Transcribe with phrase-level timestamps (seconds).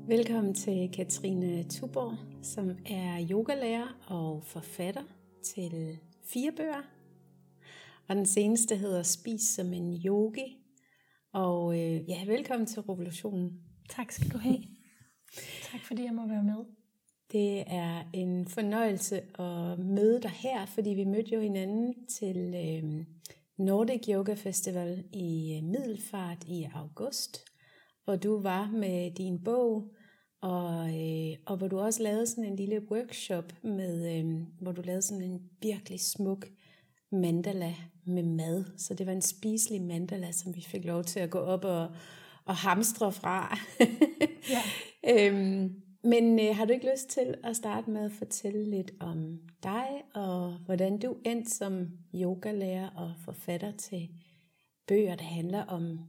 [0.08, 5.04] Velkommen til Katrine Tuborg, som er yogalærer og forfatter
[5.44, 6.82] til fire bøger.
[8.08, 10.58] Og den seneste hedder Spis som en yogi.
[11.34, 13.60] Og øh, ja, velkommen til revolutionen.
[13.90, 14.64] Tak skal du have.
[15.72, 16.66] Tak fordi jeg må være med.
[17.32, 23.06] Det er en fornøjelse at møde dig her, fordi vi mødte jo hinanden til øh,
[23.58, 27.46] Nordic Yoga Festival i øh, Middelfart i august,
[28.04, 29.92] hvor du var med din bog,
[30.42, 34.82] og, øh, og hvor du også lavede sådan en lille workshop, med, øh, hvor du
[34.82, 36.48] lavede sådan en virkelig smuk
[37.12, 38.66] mandala med mad.
[38.78, 41.88] Så det var en spiselig mandala, som vi fik lov til at gå op og,
[42.46, 43.58] og hamstre fra.
[44.56, 44.62] ja.
[45.28, 49.40] øhm, men øh, har du ikke lyst til at starte med at fortælle lidt om
[49.64, 54.10] dig, og hvordan du endte som yogalærer og forfatter til
[54.88, 56.00] bøger, der handler om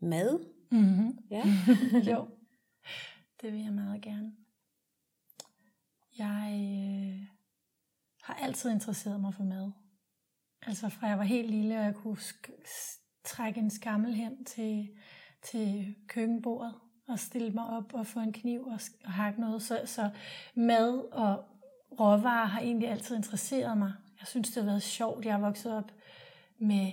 [0.00, 0.46] mad?
[0.70, 1.18] Mm-hmm.
[1.30, 1.44] Ja.
[2.10, 2.28] jo,
[3.40, 4.32] det vil jeg meget gerne.
[6.18, 7.26] Jeg øh,
[8.22, 9.70] har altid interesseret mig for mad.
[10.66, 14.88] Altså fra jeg var helt lille, og jeg kunne sk- trække en skammel hen til,
[15.42, 16.74] til køkkenbordet
[17.12, 19.62] at stille mig op og få en kniv og, og hakke noget.
[19.62, 20.10] Så, så
[20.54, 21.44] mad og
[22.00, 23.92] råvarer har egentlig altid interesseret mig.
[24.20, 25.24] Jeg synes, det har været sjovt.
[25.24, 25.92] Jeg er vokset op
[26.58, 26.92] med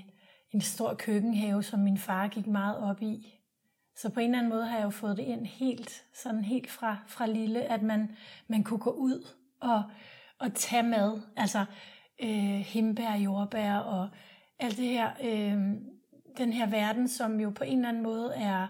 [0.52, 3.38] en stor køkkenhave, som min far gik meget op i.
[3.96, 6.72] Så på en eller anden måde har jeg jo fået det ind helt, sådan helt
[6.72, 8.16] fra, fra lille, at man,
[8.48, 9.28] man kunne gå ud
[9.60, 9.84] og,
[10.40, 11.22] og tage mad.
[11.36, 11.66] Altså
[12.24, 14.10] øh, himbær, jordbær og
[14.60, 15.76] alt det her, øh,
[16.38, 18.68] den her verden, som jo på en eller anden måde er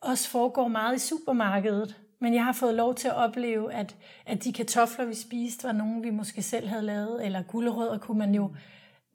[0.00, 1.96] også foregår meget i supermarkedet.
[2.20, 3.96] Men jeg har fået lov til at opleve, at,
[4.26, 8.18] at de kartofler, vi spiste, var nogen, vi måske selv havde lavet, eller gulerødder kunne
[8.18, 8.54] man jo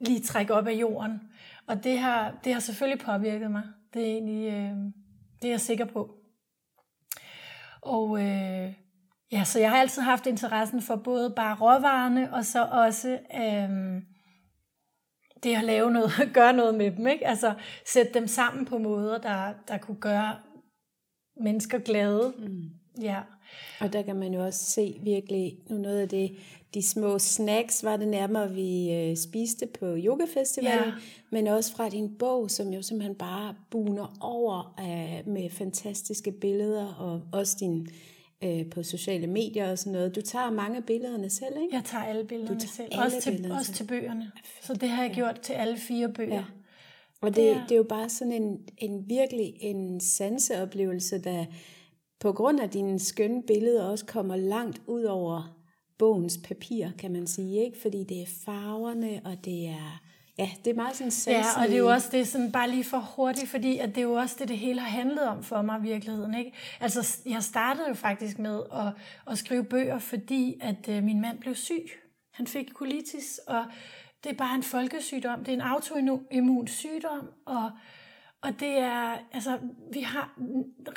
[0.00, 1.20] lige trække op af jorden.
[1.66, 3.62] Og det har, det har selvfølgelig påvirket mig.
[3.94, 4.76] Det er, egentlig, øh,
[5.42, 6.14] det er jeg sikker på.
[7.82, 8.72] Og øh,
[9.32, 14.02] ja, så jeg har altid haft interessen for både bare råvarerne, og så også øh,
[15.42, 17.06] det at lave noget, gøre noget med dem.
[17.06, 17.26] Ikke?
[17.26, 17.54] Altså
[17.86, 20.36] sætte dem sammen på måder, der, der kunne gøre
[21.36, 22.32] mennesker glade.
[22.38, 22.70] Mm.
[23.02, 23.20] Ja.
[23.80, 26.36] Og der kan man jo også se virkelig nu noget af det,
[26.74, 30.92] de små snacks var det nærmere, vi øh, spiste på yogafestivalen, ja.
[31.30, 36.86] men også fra din bog, som jo simpelthen bare buner over øh, med fantastiske billeder,
[36.86, 37.88] og også din
[38.44, 40.14] øh, på sociale medier og sådan noget.
[40.14, 41.74] Du tager mange billederne selv, ikke?
[41.74, 44.32] Jeg tager alle billederne tager selv, alle også, til, også til bøgerne.
[44.62, 45.14] Så det har jeg ja.
[45.14, 46.34] gjort til alle fire bøger.
[46.34, 46.44] Ja.
[47.20, 47.62] Og det, ja.
[47.68, 51.44] det er jo bare sådan en, en virkelig en sanseoplevelse, der
[52.20, 55.56] på grund af dine skønne billeder også kommer langt ud over
[55.98, 57.64] bogens papir, kan man sige.
[57.64, 60.02] ikke Fordi det er farverne, og det er...
[60.38, 61.38] Ja, det er meget sådan sanselige.
[61.38, 63.98] Ja, og det er jo også det sådan bare lige for hurtigt, fordi at det
[63.98, 66.34] er jo også det, det hele har handlet om for mig i virkeligheden.
[66.34, 66.52] Ikke?
[66.80, 68.92] Altså, jeg startede jo faktisk med at,
[69.32, 71.90] at skrive bøger, fordi at øh, min mand blev syg.
[72.32, 73.64] Han fik colitis, og
[74.24, 75.38] det er bare en folkesygdom.
[75.38, 77.70] Det er en autoimmun sygdom, og,
[78.42, 79.58] og det er, altså,
[79.92, 80.38] vi har,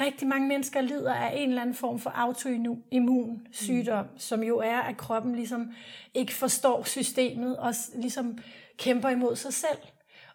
[0.02, 4.18] rigtig mange mennesker lider af en eller anden form for autoimmun sygdom, mm.
[4.18, 5.72] som jo er, at kroppen ligesom
[6.14, 8.38] ikke forstår systemet, og ligesom
[8.78, 9.78] kæmper imod sig selv.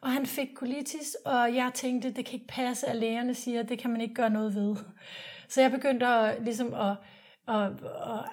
[0.01, 3.69] Og han fik colitis, og jeg tænkte, det kan ikke passe, at lægerne siger, at
[3.69, 4.77] det kan man ikke gøre noget ved.
[5.49, 6.97] Så jeg begyndte at, ligesom at,
[7.49, 8.25] at, at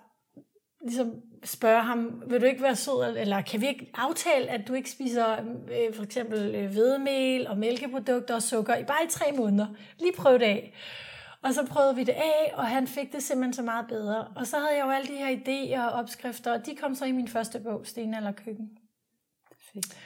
[0.82, 4.74] ligesom spørge ham, vil du ikke være sød, eller kan vi ikke aftale, at du
[4.74, 5.34] ikke spiser
[5.72, 9.68] øh, for eksempel øh, hvedemel og mælkeprodukter og sukker i bare i tre måneder.
[10.00, 10.74] Lige prøv det af.
[11.44, 14.28] Og så prøvede vi det af, og han fik det simpelthen så meget bedre.
[14.36, 17.06] Og så havde jeg jo alle de her idéer og opskrifter, og de kom så
[17.06, 18.70] i min første bog, Sten eller Køkken.
[19.50, 19.98] Perfekt.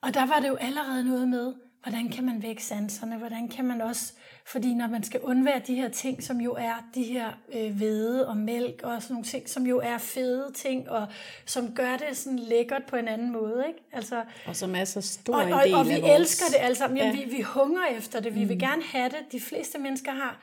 [0.00, 3.16] Og der var det jo allerede noget med, hvordan kan man vække sanserne?
[3.18, 4.12] Hvordan kan man også,
[4.46, 8.28] fordi når man skal undvære de her ting, som jo er de her øh, hvede
[8.28, 11.06] og mælk og sådan nogle ting, som jo er fede ting, og
[11.46, 13.64] som gør det sådan lækkert på en anden måde.
[13.68, 13.78] Ikke?
[13.92, 16.20] Altså, og som er så stor og, en og, del og vi af vores...
[16.20, 16.96] elsker det sammen.
[16.98, 17.24] Jamen, Ja.
[17.24, 18.34] vi, vi hungrer efter det.
[18.34, 18.48] Vi Mm.
[18.48, 19.32] vil gerne have det.
[19.32, 20.40] De fleste mennesker har,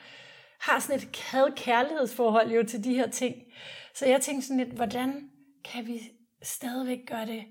[0.60, 3.36] har sådan et had-kærlighedsforhold jo til de her ting.
[3.96, 5.30] Så jeg tænkte sådan lidt, hvordan
[5.66, 6.02] kan vi
[6.44, 7.44] stadigvæk gøre det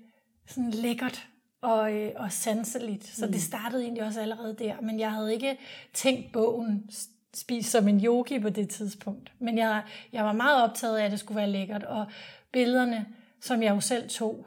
[0.47, 1.27] sådan lækkert
[1.61, 3.07] og, øh, og sanseligt.
[3.07, 3.31] Så Mm.
[3.31, 5.57] det startede egentlig også allerede der, men jeg havde ikke
[5.93, 6.89] tænkt bogen
[7.33, 9.31] spise som en yogi på det tidspunkt.
[9.39, 9.81] Men jeg,
[10.13, 12.05] jeg var meget optaget af, at det skulle være lækkert, og
[12.51, 13.05] billederne,
[13.41, 14.45] som jeg jo selv tog,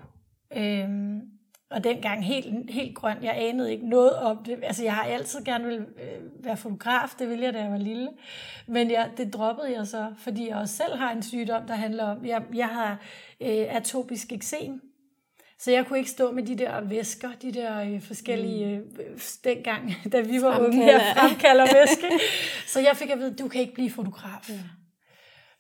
[0.57, 1.21] øhm,
[1.71, 4.59] og dengang helt, helt grøn, jeg anede ikke noget om det.
[4.63, 7.77] Altså jeg har altid gerne vil øh, være fotograf, det ville jeg, da jeg var
[7.79, 8.09] lille.
[8.67, 12.05] Men jeg, det droppede jeg så, fordi jeg også selv har en sygdom, der handler
[12.05, 12.91] om, jeg, jeg har
[13.41, 14.91] øh, atopisk eksem,
[15.59, 19.93] så jeg kunne ikke stå med de der væsker, de der øh, forskellige, øh, dengang,
[20.13, 21.67] da vi var unge her, Fremkalder.
[21.75, 22.11] væske.
[22.73, 24.51] Så jeg fik at vide, du kan ikke blive fotograf.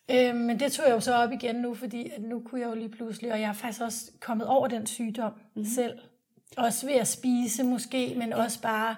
[0.09, 0.29] Ja.
[0.31, 2.69] Øh, men det tog jeg jo så op igen nu, fordi at nu kunne jeg
[2.69, 5.65] jo lige pludselig, og jeg er faktisk også kommet over den sygdom mm-hmm.
[5.65, 5.99] selv.
[6.57, 8.97] Også ved at spise måske, men også bare,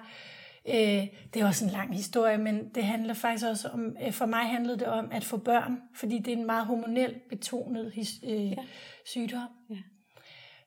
[0.69, 4.25] øh, det er også en lang historie, men det handler faktisk også om, øh, for
[4.25, 8.29] mig handlede det om at få børn, fordi det er en meget hormonelt betonet his-
[8.31, 8.55] øh, ja.
[9.05, 9.47] sygdom.
[9.69, 9.75] Ja.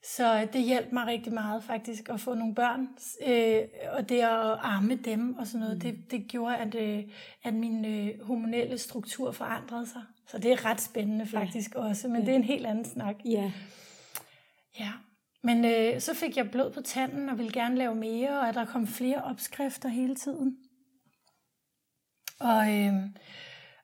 [0.02, 2.88] Så det hjalp mig rigtig meget faktisk at få nogle børn,
[3.26, 3.62] øh,
[3.92, 5.80] og det at arme dem og sådan noget, mm.
[5.80, 7.04] det, det gjorde, at, øh,
[7.42, 10.02] at min øh, hormonelle struktur forandrede sig.
[10.26, 11.80] Så det er ret spændende faktisk ja.
[11.80, 12.26] også, men ja.
[12.26, 13.14] det er en helt anden snak.
[13.24, 13.52] Ja.
[14.78, 14.92] Ja.
[15.42, 18.64] Men øh, så fik jeg blod på tanden og ville gerne lave mere, og der
[18.64, 20.56] kom flere opskrifter hele tiden.
[22.40, 22.94] Og, øh,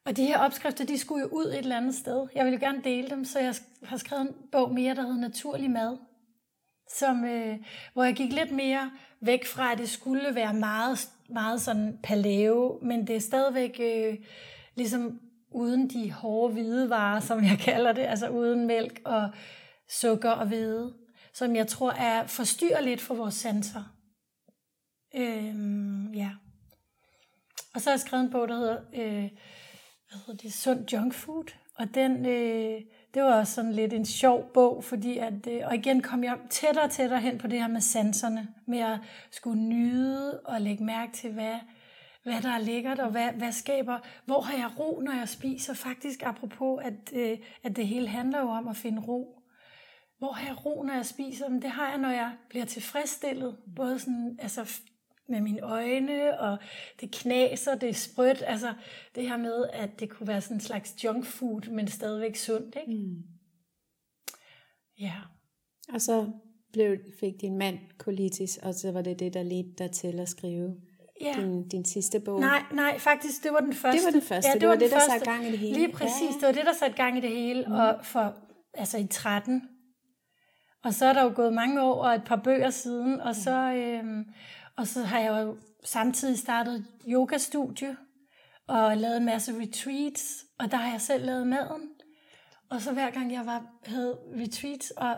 [0.04, 2.26] og de her opskrifter, de skulle jo ud et eller andet sted.
[2.34, 5.70] Jeg ville gerne dele dem, så jeg har skrevet en bog mere, der hedder Naturlig
[5.70, 5.96] Mad.
[6.88, 7.56] Som, øh,
[7.92, 8.90] hvor jeg gik lidt mere
[9.20, 14.16] væk fra, at det skulle være meget, meget sådan paleo, men det er stadigvæk øh,
[14.74, 19.30] ligesom uden de hårde hvidevarer, som jeg kalder det, altså uden mælk og
[19.88, 20.94] sukker og hvede,
[21.32, 23.96] som jeg tror er forstyrrer lidt for vores sanser.
[25.14, 26.30] Øhm, ja.
[27.74, 29.30] Og så har jeg skrevet en bog, der hedder, øh,
[30.08, 32.80] hvad hedder det, Sund Junk Food, og den, øh,
[33.16, 36.38] det var også sådan lidt en sjov bog, fordi at, øh, og igen kom jeg
[36.50, 38.98] tættere og tættere hen på det her med sanserne, med at
[39.30, 41.54] skulle nyde og lægge mærke til, hvad,
[42.22, 45.74] hvad der er lækkert, og hvad, hvad skaber, hvor har jeg ro, når jeg spiser,
[45.74, 49.42] faktisk apropos, at, øh, at det hele handler jo om at finde ro.
[50.18, 51.48] Hvor har jeg ro, når jeg spiser?
[51.48, 54.80] Men det har jeg, når jeg bliver tilfredsstillet, både sådan, altså
[55.28, 56.58] med mine øjne, og
[57.00, 58.74] det knaser, det er sprødt, altså
[59.14, 62.76] det her med, at det kunne være sådan en slags junk food, men stadigvæk sundt,
[62.86, 63.04] ikke?
[63.06, 63.22] Mm.
[65.00, 65.14] Ja.
[65.94, 66.30] Og så
[66.72, 70.28] blev, fik din mand colitis, og så var det det, der ledte dig til at
[70.28, 70.74] skrive
[71.20, 71.34] Ja.
[71.40, 72.40] din, din sidste bog.
[72.40, 73.98] Nej, nej, faktisk, det var den første.
[73.98, 74.52] Det var den første.
[74.52, 75.12] Det det var den det, der første.
[75.12, 75.74] satte gang i det hele.
[75.74, 76.32] Lige præcis, Ja, ja.
[76.32, 77.72] det var det, der satte gang i det hele, mm.
[77.72, 78.34] og for,
[78.74, 79.62] altså i 13.
[80.84, 83.72] Og så er der jo gået mange år og et par bøger siden, og så,
[83.72, 84.24] øhm,
[84.76, 87.96] og så har jeg jo samtidig startet et yogastudie,
[88.66, 91.90] og lavet en masse retreats, og der har jeg selv lavet maden.
[92.70, 95.16] Og så hver gang jeg var, havde retreats, og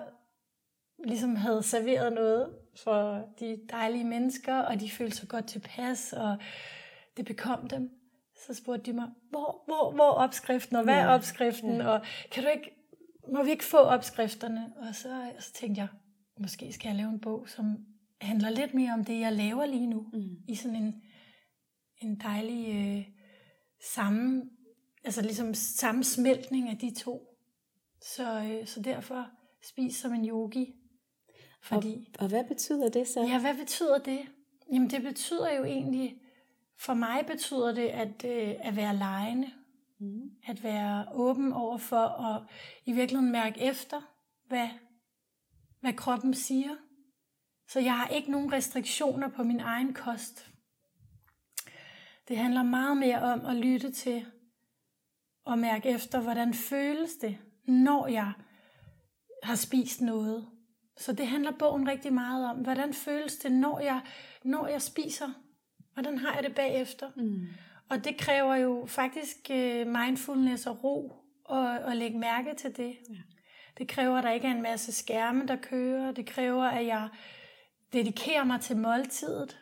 [1.05, 2.55] ligesom havde serveret noget
[2.85, 6.37] for de dejlige mennesker, og de følte sig godt tilpas, og
[7.17, 7.91] det bekom dem.
[8.47, 11.89] Så spurgte de mig, hvor, hvor, hvor opskriften, og hvad er opskriften, ja.
[11.89, 12.71] og kan du ikke,
[13.33, 14.73] må vi ikke få opskrifterne?
[14.77, 15.89] Og så, så tænkte jeg,
[16.41, 17.77] måske skal jeg lave en bog, som
[18.21, 20.37] handler lidt mere om det, jeg laver lige nu, Mm.
[20.49, 21.03] i sådan en,
[22.03, 23.05] en dejlig øh,
[23.95, 24.51] sammen,
[25.05, 27.37] altså ligesom sammensmeltning af de to.
[28.03, 29.27] Så, øh, så derfor
[29.65, 30.75] spis som en yogi.
[31.63, 33.21] Fordi, Og, og hvad betyder det så?
[33.23, 34.21] ja, hvad betyder det?
[34.73, 36.21] Jamen det betyder jo egentlig,
[36.79, 39.51] for mig betyder det at, øh, at være lejende.
[40.01, 40.31] Mm.
[40.47, 42.43] At være åben over for at
[42.87, 44.01] i virkeligheden mærke efter,
[44.49, 44.69] hvad,
[45.81, 46.77] hvad kroppen siger.
[47.69, 50.51] Så jeg har ikke nogen restriktioner på min egen kost.
[52.29, 54.27] Det handler meget mere om at lytte til
[55.45, 58.33] og mærke efter, hvordan føles det, når jeg
[59.43, 60.49] har spist noget.
[60.97, 62.57] Så det handler bogen rigtig meget om.
[62.57, 64.01] Hvordan føles det, når jeg,
[64.45, 65.29] når jeg spiser?
[65.93, 67.11] Hvordan har jeg det bagefter?
[67.17, 67.47] Mm.
[67.89, 71.13] Og det kræver jo faktisk øh, mindfulness og ro
[71.45, 72.97] og, og lægge mærke til det.
[73.11, 73.19] Ja.
[73.79, 76.13] Det kræver, at der ikke er en masse skærme, der kører.
[76.13, 77.09] Det kræver, at jeg
[77.93, 79.59] dedikerer mig til måltidet.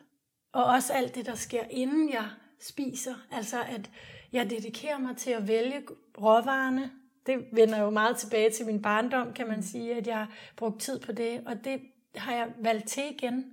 [0.52, 2.28] Og også alt det, der sker, inden jeg
[2.60, 3.14] spiser.
[3.30, 3.90] Altså, at
[4.32, 5.82] jeg dedikerer mig til at vælge
[6.18, 6.90] råvarerne.
[7.26, 10.80] Det vender jo meget tilbage til min barndom, kan man sige, at jeg har brugt
[10.80, 11.42] tid på det.
[11.46, 11.80] Og det
[12.16, 13.44] har jeg valgt til igen.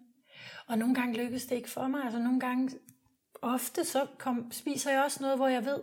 [0.67, 2.03] Og nogle gange lykkes det ikke for mig.
[2.03, 2.69] Altså nogle gange,
[3.41, 5.79] ofte så kom, spiser jeg også noget, hvor jeg ved,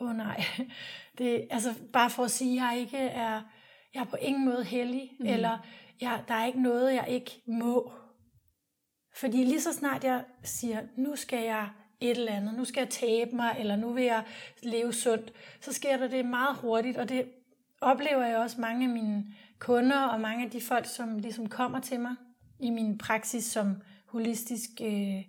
[0.00, 0.44] åh oh, nej,
[1.18, 3.42] det, altså bare for at sige, at jeg ikke er,
[3.94, 5.26] jeg er på ingen måde heldig, mm.
[5.26, 5.58] eller
[6.00, 7.92] jeg, der er ikke noget, jeg ikke må.
[9.18, 11.68] Fordi lige så snart jeg siger, nu skal jeg
[12.00, 14.24] et eller andet, nu skal jeg tabe mig, eller nu vil jeg
[14.62, 17.24] leve sundt, så sker der det meget hurtigt, og det
[17.80, 19.24] oplever jeg også mange af mine
[19.58, 22.14] kunder, og mange af de folk, som ligesom kommer til mig
[22.60, 25.24] i min praksis som holistisk øh,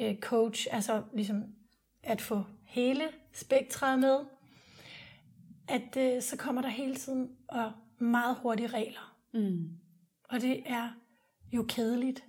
[0.00, 1.44] øh, coach, altså ligesom
[2.02, 4.18] at få hele spektret med,
[5.68, 9.16] at øh, så kommer der hele tiden og meget hurtige regler.
[9.34, 9.68] Mm.
[10.24, 10.88] Og det er
[11.52, 12.27] jo kedeligt.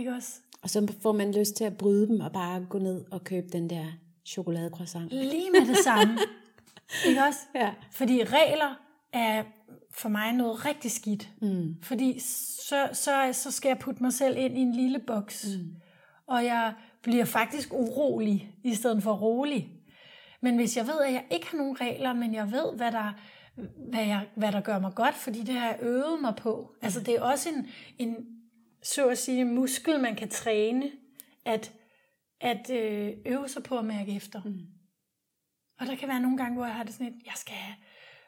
[0.00, 0.40] Ikke også?
[0.62, 3.48] Og så får man lyst til at bryde dem og bare gå ned og købe
[3.52, 3.84] den der
[4.26, 5.12] chokoladecroissant.
[5.12, 6.18] Lige med det samme.
[7.08, 7.38] ikke også?
[7.54, 7.70] Ja.
[7.90, 8.80] Fordi regler
[9.12, 9.42] er
[9.90, 11.28] for mig noget rigtig skidt.
[11.42, 11.76] Mm.
[11.82, 12.18] Fordi
[12.68, 15.46] så, så, så skal jeg putte mig selv ind i en lille boks.
[15.58, 15.76] Mm.
[16.26, 19.72] Og jeg bliver faktisk urolig, i stedet for rolig.
[20.40, 23.12] Men hvis jeg ved, at jeg ikke har nogen regler, men jeg ved, hvad der,
[23.90, 26.74] hvad, jeg, hvad der gør mig godt, fordi det har jeg øvet mig på.
[26.82, 27.66] Altså det er også en,
[27.98, 28.39] en
[28.82, 30.92] så at sige, muskel, man kan træne,
[31.44, 31.72] at,
[32.40, 34.42] at øh, øve sig på at mærke efter.
[34.44, 34.66] Mm.
[35.80, 37.76] Og der kan være nogle gange, hvor jeg har det sådan et, jeg skal have,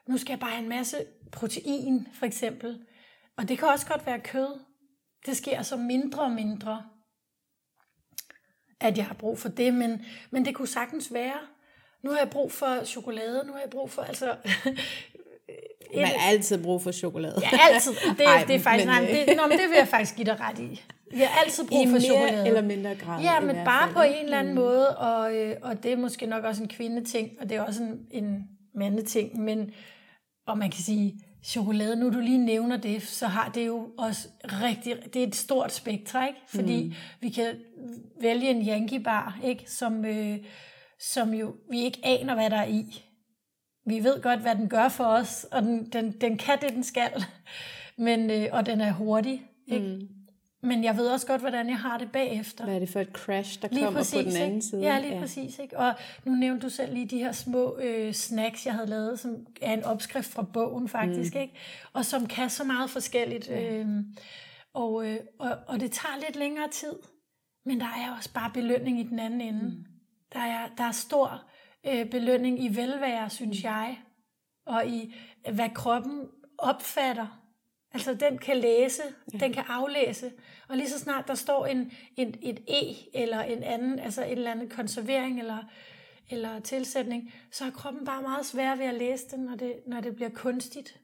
[0.09, 2.87] nu skal jeg bare have en masse protein, for eksempel.
[3.37, 4.61] Og det kan også godt være kød.
[5.27, 6.91] Det sker så mindre og mindre,
[8.81, 11.39] at jeg har brug for det, men, men det kunne sagtens være,
[12.03, 14.37] nu har jeg brug for chokolade, nu har jeg brug for, altså...
[15.97, 17.41] Man har altid brug for chokolade.
[17.43, 17.93] Ja, altid.
[18.19, 20.17] Det, Ej, det er faktisk, men, nej, det, øh, nå, men det vil jeg faktisk
[20.17, 20.83] give dig ret i.
[21.13, 22.47] Vi har altid brug I for mere chokolade.
[22.47, 23.23] eller mindre grad.
[23.23, 23.95] Ja, men bare fald.
[23.95, 24.61] på en eller anden mm.
[24.61, 27.83] måde, og, øh, og det er måske nok også en kvindeting, og det er også
[27.83, 28.43] en, en
[28.75, 29.71] mandeting, men
[30.47, 34.29] og man kan sige, chokolade, nu du lige nævner det, så har det jo også
[34.45, 36.41] rigtig, det er et stort spektrum, ikke?
[36.49, 36.95] Fordi mm.
[37.21, 37.55] vi kan
[38.21, 39.65] vælge en Yankee bar, ikke?
[39.71, 40.39] Som, øh,
[40.99, 43.05] som jo vi ikke aner, hvad der er i.
[43.85, 46.85] Vi ved godt, hvad den gør for os, og den, den, den kan det, den
[46.85, 47.25] skal.
[47.97, 49.47] Men, øh, og den er hurtig.
[49.67, 49.87] Ikke?
[49.87, 50.09] Mm.
[50.65, 52.65] Men jeg ved også godt, hvordan jeg har det bagefter.
[52.65, 54.67] Hvad er det for et crash, der lige kommer præcis, på den anden ikke?
[54.67, 54.83] side?
[54.83, 55.21] Ja, lige ja.
[55.21, 55.59] præcis.
[55.59, 55.79] Ikke?
[55.79, 59.47] Og nu nævnte du selv lige de her små øh, snacks, jeg havde lavet, som
[59.63, 61.41] er en opskrift fra bogen faktisk, mm.
[61.41, 61.55] ikke?
[61.93, 63.49] og som kan så meget forskelligt.
[63.49, 63.75] Ja.
[63.75, 63.87] Øh,
[64.75, 66.95] og, øh, og, og det tager lidt længere tid,
[67.65, 69.65] men der er også bare belønning i den anden ende.
[69.65, 69.85] Mm.
[70.33, 71.43] Der, er, der er stor
[71.87, 73.99] øh, belønning i velvære, synes jeg,
[74.67, 75.15] og i
[75.53, 77.43] hvad kroppen opfatter
[77.95, 79.39] Altså den kan læse, ja.
[79.39, 80.33] den kan aflæse,
[80.69, 84.31] og lige så snart der står en, en, et E eller en anden, altså en
[84.31, 85.59] eller anden konservering eller,
[86.31, 90.01] eller tilsætning, så er kroppen bare meget svær ved at læse den, når det, når
[90.01, 91.01] det bliver kunstigt.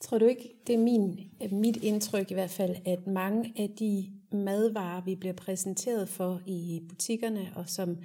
[0.00, 1.20] Tror du ikke, det er min,
[1.52, 6.80] mit indtryk i hvert fald, at mange af de madvarer, vi bliver præsenteret for i
[6.88, 7.96] butikkerne, og som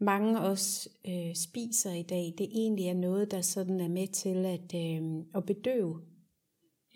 [0.00, 4.46] mange også øh, spiser i dag, det egentlig er noget, der sådan er med til
[4.46, 6.00] at, øh, at bedøve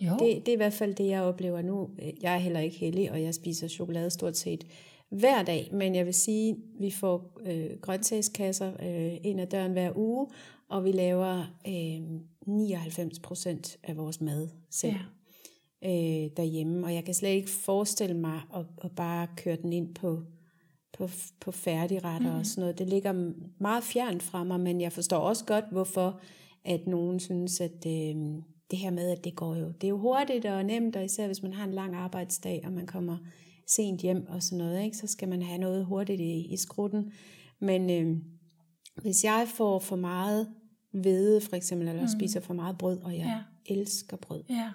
[0.01, 0.13] jo.
[0.13, 1.91] Det, det er i hvert fald det, jeg oplever nu.
[2.23, 4.67] Jeg er heller ikke heldig, og jeg spiser chokolade stort set
[5.09, 9.93] hver dag, men jeg vil sige, vi får øh, grøntsagskasser øh, ind ad døren hver
[9.97, 10.27] uge,
[10.69, 14.95] og vi laver øh, 99 procent af vores mad selv
[15.83, 16.25] ja.
[16.25, 16.87] øh, derhjemme.
[16.87, 20.23] Og jeg kan slet ikke forestille mig at, at bare køre den ind på,
[20.99, 22.39] på, på færdigretter mm.
[22.39, 22.79] og sådan noget.
[22.79, 26.21] Det ligger meget fjernt fra mig, men jeg forstår også godt, hvorfor
[26.65, 27.87] at nogen synes, at...
[27.87, 28.17] Øh,
[28.73, 31.27] det her med, at det går jo, det er jo hurtigt og nemt, og især
[31.27, 33.19] hvis man har en lang arbejdsdag, og man kommer
[33.67, 37.13] sent hjem og sådan noget, ikke, så skal man have noget hurtigt i, i skrutten.
[37.61, 38.17] Men øh,
[39.03, 40.49] hvis jeg får for meget
[40.93, 42.09] hvede, for eksempel, eller mm.
[42.09, 43.75] spiser for meget brød, og jeg ja.
[43.75, 44.71] elsker brød, ja.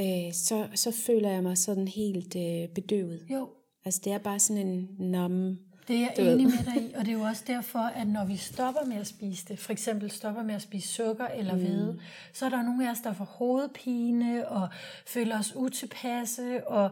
[0.00, 3.26] øh, så, så føler jeg mig sådan helt øh, bedøvet.
[3.30, 3.48] Jo.
[3.84, 5.58] Altså det er bare sådan en nom
[5.90, 8.24] det er jeg enig med dig i, og det er jo også derfor, at når
[8.24, 11.60] vi stopper med at spise det, for eksempel stopper med at spise sukker eller mm.
[11.60, 12.00] hvede,
[12.32, 14.68] så er der nogle af os, der får hovedpine og
[15.06, 16.90] føler os utilpasse, og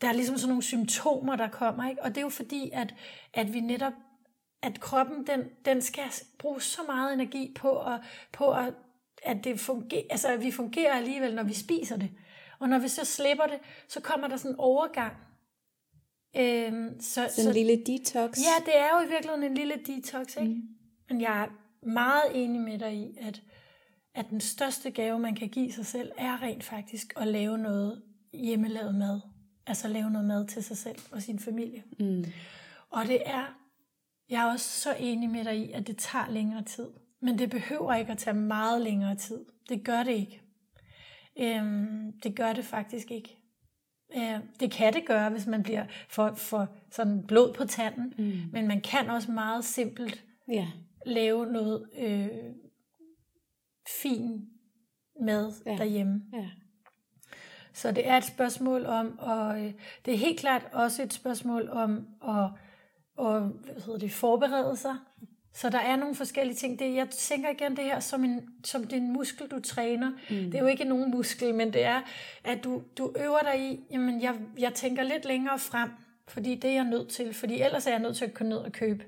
[0.00, 1.88] der er ligesom sådan nogle symptomer, der kommer.
[1.88, 2.02] Ikke?
[2.02, 2.94] Og det er jo fordi, at,
[3.34, 3.92] at vi netop,
[4.62, 6.04] at kroppen, den, den skal
[6.38, 8.00] bruge så meget energi på, at,
[8.32, 8.74] på at,
[9.22, 12.10] at, det fungerer, altså, at vi fungerer alligevel, når vi spiser det.
[12.58, 13.58] Og når vi så slipper det,
[13.88, 15.12] så kommer der sådan en overgang,
[16.36, 18.38] Øhm, så, så, en lille detox.
[18.38, 20.54] Ja, det er jo i virkeligheden en lille detox, ikke?
[20.54, 20.68] Mm.
[21.08, 21.48] Men jeg er
[21.86, 23.42] meget enig med dig i, at,
[24.14, 28.02] at den største gave, man kan give sig selv, er rent faktisk at lave noget
[28.32, 29.20] hjemmelavet mad.
[29.66, 31.82] Altså lave noget mad til sig selv og sin familie.
[31.98, 32.24] Mm.
[32.90, 33.58] Og det er,
[34.28, 36.88] jeg er også så enig med dig i, at det tager længere tid.
[37.20, 39.44] Men det behøver ikke at tage meget længere tid.
[39.68, 40.42] Det gør det ikke.
[41.40, 43.41] Øhm, det gør det faktisk ikke.
[44.16, 48.40] Øh, det kan det gøre, hvis man bliver for, for sådan blod på tanden, mm.
[48.52, 50.68] men man kan også meget simpelt Ja.
[51.06, 52.28] lave noget øh,
[54.02, 54.48] fin
[55.20, 55.76] mad Ja.
[55.76, 56.22] derhjemme.
[56.34, 56.48] Ja.
[57.72, 59.72] Så det er et spørgsmål om, og øh,
[60.04, 62.44] det er helt klart også et spørgsmål om at,
[63.26, 64.96] at hvad hedder det, forberede sig.
[65.54, 66.78] Så der er nogle forskellige ting.
[66.78, 70.10] Det, jeg tænker igen det her som, en, som en muskel, du træner.
[70.10, 70.36] Mm.
[70.36, 72.00] Det er jo ikke nogen muskel, men det er,
[72.44, 75.90] at du, du øver dig i, jamen jeg, jeg tænker lidt længere frem,
[76.28, 77.34] fordi det er jeg nødt til.
[77.34, 79.04] Fordi ellers er jeg nødt til at gå ned og købe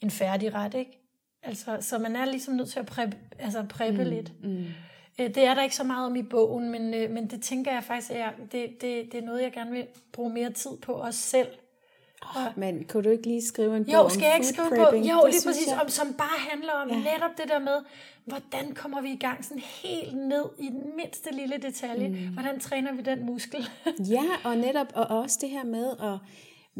[0.00, 1.02] en færdig ret, ikke?
[1.42, 4.10] Altså, så man er ligesom nødt til at præppe, altså præppe mm.
[4.10, 4.44] lidt.
[4.44, 4.64] Mm.
[5.20, 7.72] Øh, Det er der ikke så meget om i bogen, men, øh, men det tænker
[7.72, 10.92] jeg faktisk, er, det, det, det er noget, jeg gerne vil bruge mere tid på
[10.92, 11.48] også selv.
[12.56, 14.74] Men kunne du ikke lige skrive en bog Jo, om skal jeg ikke skrive på?
[14.76, 15.04] prepping?
[15.10, 16.96] Jo, Det lige præcis, jeg- om, som bare handler om Ja.
[16.96, 17.78] netop det der med,
[18.24, 22.08] hvordan kommer vi i gang sådan helt ned i den mindste lille detalje.
[22.08, 22.14] Mm.
[22.32, 23.68] Hvordan træner vi den muskel?
[24.14, 26.18] Ja, og netop og også det her med at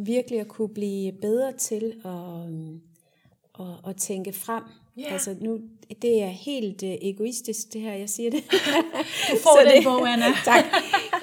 [0.04, 2.80] virkelig at kunne blive bedre til at, øhm,
[3.60, 4.62] at, at tænke frem.
[4.96, 5.12] Ja.
[5.12, 5.58] Altså nu,
[6.02, 8.44] det er helt øh, egoistisk, det her, jeg siger det.
[9.30, 10.24] Du får Så den det- bog, Anna.
[10.44, 10.64] tak.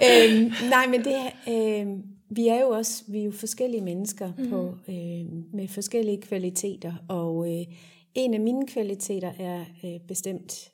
[0.04, 1.16] øhm, nej, men det
[1.48, 2.04] øhm,
[2.36, 4.50] vi er jo også vi er jo forskellige mennesker mm.
[4.50, 7.66] på, øh, med forskellige kvaliteter, og øh,
[8.16, 10.72] en af mine kvaliteter er øh, bestemt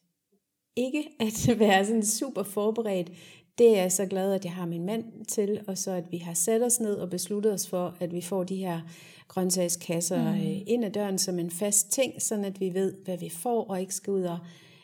[0.75, 3.11] ikke at være sådan super forberedt.
[3.57, 6.17] Det er jeg så glad, at jeg har min mand til, og så at vi
[6.17, 8.81] har sat os ned og besluttet os for, at vi får de her
[9.27, 10.39] grøntsagskasser mm.
[10.39, 13.63] øh, ind ad døren som en fast ting, sådan at vi ved, hvad vi får,
[13.63, 14.37] og ikke skal ud og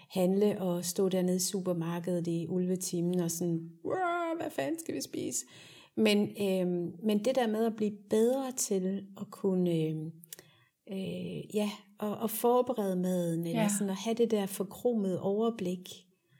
[0.09, 5.01] handle og stå dernede i supermarkedet i ulvetimen og sådan, "Wow, hvad fanden skal vi
[5.01, 5.45] spise?
[5.97, 6.67] Men, øh,
[7.05, 9.95] men det der med at blive bedre til at kunne øh,
[10.91, 13.69] øh, ja, og, og forberede maden, eller Ja.
[13.69, 15.89] sådan at have det der forkromede overblik,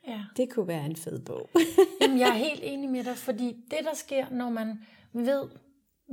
[0.08, 0.22] Ja.
[0.38, 1.50] det kunne være en fed bog.
[2.02, 4.80] Jamen, jeg er helt enig med dig, fordi det, der sker, når man
[5.14, 5.44] ved,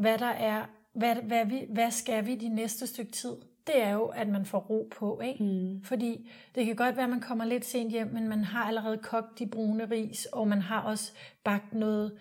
[0.01, 0.65] hvad der er,
[0.95, 3.33] hvad, hvad, vi, hvad skal vi de næste stykke tid,
[3.67, 5.45] det er jo, at man får ro på, ikke?
[5.45, 5.83] Mm.
[5.85, 8.99] Fordi det kan godt være, at man kommer lidt sent hjem, men man har allerede
[8.99, 11.13] kogt de brune ris, og man har også
[11.45, 12.19] bagt noget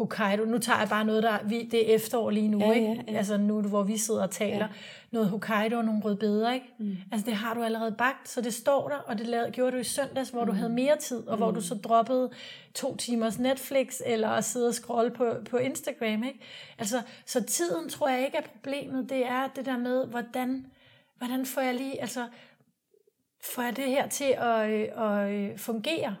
[0.00, 0.44] Hokkaido.
[0.44, 2.86] Nu tager jeg bare noget, der vi, det er efterår lige nu, Ja, ikke?
[2.86, 3.16] ja, ja.
[3.16, 4.56] Altså nu, hvor vi sidder og taler.
[4.56, 4.66] Ja.
[5.10, 6.66] Noget Hokkaido og nogle rødbeder, ikke?
[6.78, 6.96] Mm.
[7.12, 9.76] Altså det har du allerede bagt, så det står der, og det lavede, gjorde du
[9.76, 10.46] i søndags, hvor mm.
[10.46, 11.42] du havde mere tid, og mm.
[11.42, 12.30] hvor du så droppede
[12.74, 16.40] to timers Netflix, eller at sidde og scrolle på, på Instagram, ikke?
[16.78, 20.66] Altså, så tiden tror jeg ikke er problemet, det er det der med, hvordan,
[21.18, 22.26] hvordan får jeg lige, altså,
[23.42, 26.16] får jeg det her til at, øh, at øh, fungere?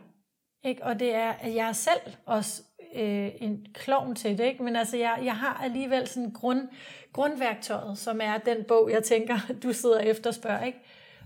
[0.64, 0.84] Ikke?
[0.84, 2.62] Og det er, at jeg selv også
[2.94, 4.62] øh, en klovn til det, ikke?
[4.62, 6.68] men altså, jeg, jeg har alligevel sådan grund,
[7.12, 10.64] grundværktøjet, som er den bog, jeg tænker, du sidder og efterspørger.
[10.64, 10.78] Ikke?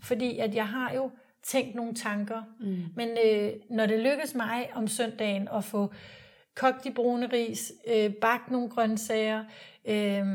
[0.02, 1.10] Fordi at jeg har jo
[1.42, 2.84] tænkt nogle tanker, mm.
[2.96, 5.92] men øh, når det lykkes mig om søndagen at få
[6.54, 9.44] kogt de brune ris, øh, bagt nogle grøntsager,
[9.84, 10.26] øh,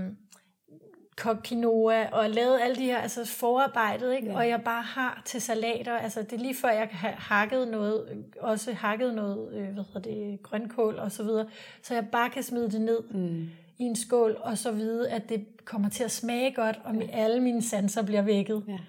[1.20, 4.28] kogt quinoa og lavet alle de her altså forarbejdet, ikke?
[4.28, 4.38] Ja.
[4.38, 8.26] Og jeg bare har til salater, altså det er lige før jeg have hakket noget,
[8.40, 11.48] også hakket noget, øh, hvad hedder det, grønkål og så videre,
[11.82, 13.50] så jeg bare kan smide det ned mm.
[13.78, 17.08] i en skål, og så vide, at det kommer til at smage godt, og ja.
[17.12, 18.80] alle mine sanser bliver vækket, ja.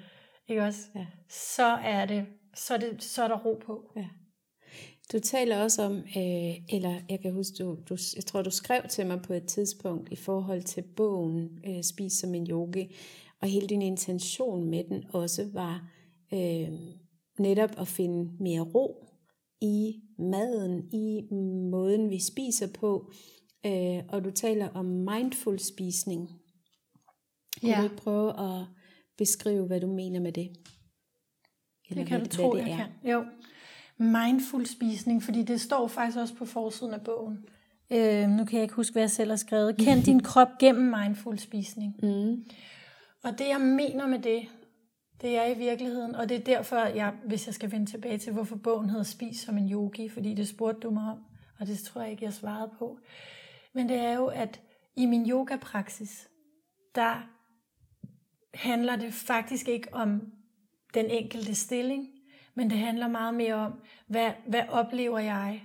[0.49, 0.81] ikke også?
[0.95, 1.07] Ja.
[1.29, 3.93] Så er det, så er, det, så er der ro på.
[3.97, 4.05] Ja.
[5.13, 8.83] Du taler også om, øh, eller jeg kan huske, du, du, jeg tror, du skrev
[8.91, 12.95] til mig på et tidspunkt i forhold til bogen øh, Spis som en yogi,
[13.43, 15.91] og hele din intention med den også var
[16.35, 16.69] øh,
[17.39, 19.07] netop at finde mere ro
[19.61, 21.23] i maden, i
[21.71, 23.13] måden, vi spiser på.
[23.67, 26.29] Øh, og du taler om mindful spisning.
[27.61, 27.79] Kan Ja.
[27.79, 28.67] du ikke prøve at
[29.19, 30.51] beskrive, hvad du mener med det?
[31.91, 32.87] Eller Det kan hvad, du tro, hvad det jeg er?
[33.03, 33.11] kan.
[33.11, 33.25] Jo.
[34.01, 37.45] Mindful spisning, fordi det står faktisk også på forsiden af bogen.
[37.91, 39.77] Øh, nu kan jeg ikke huske, hvad jeg selv har skrevet.
[39.77, 41.97] Kend din krop gennem mindful spisning.
[42.03, 42.45] Mm.
[43.23, 44.49] Og det, jeg mener med det,
[45.21, 48.33] det er i virkeligheden, og det er derfor, jeg, hvis jeg skal vende tilbage til,
[48.33, 51.19] hvorfor bogen hedder Spis som en yogi, fordi det spurgte du mig om,
[51.59, 52.99] og det tror jeg ikke, jeg svarede på.
[53.75, 54.61] Men det er jo, at
[54.97, 56.29] i min yogapraksis,
[56.95, 57.29] der
[58.55, 60.33] handler det faktisk ikke om
[60.95, 62.09] den enkelte stilling,
[62.55, 65.63] men det handler meget mere om, hvad, hvad oplever jeg?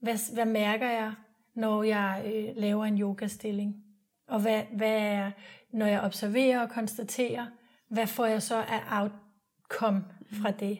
[0.00, 1.12] Hvad, hvad mærker jeg,
[1.54, 3.84] når jeg øh, laver en yogastilling?
[4.28, 5.30] Og hvad, hvad er,
[5.72, 7.46] når jeg observerer og konstaterer,
[7.88, 10.78] hvad får jeg så af outcome fra det?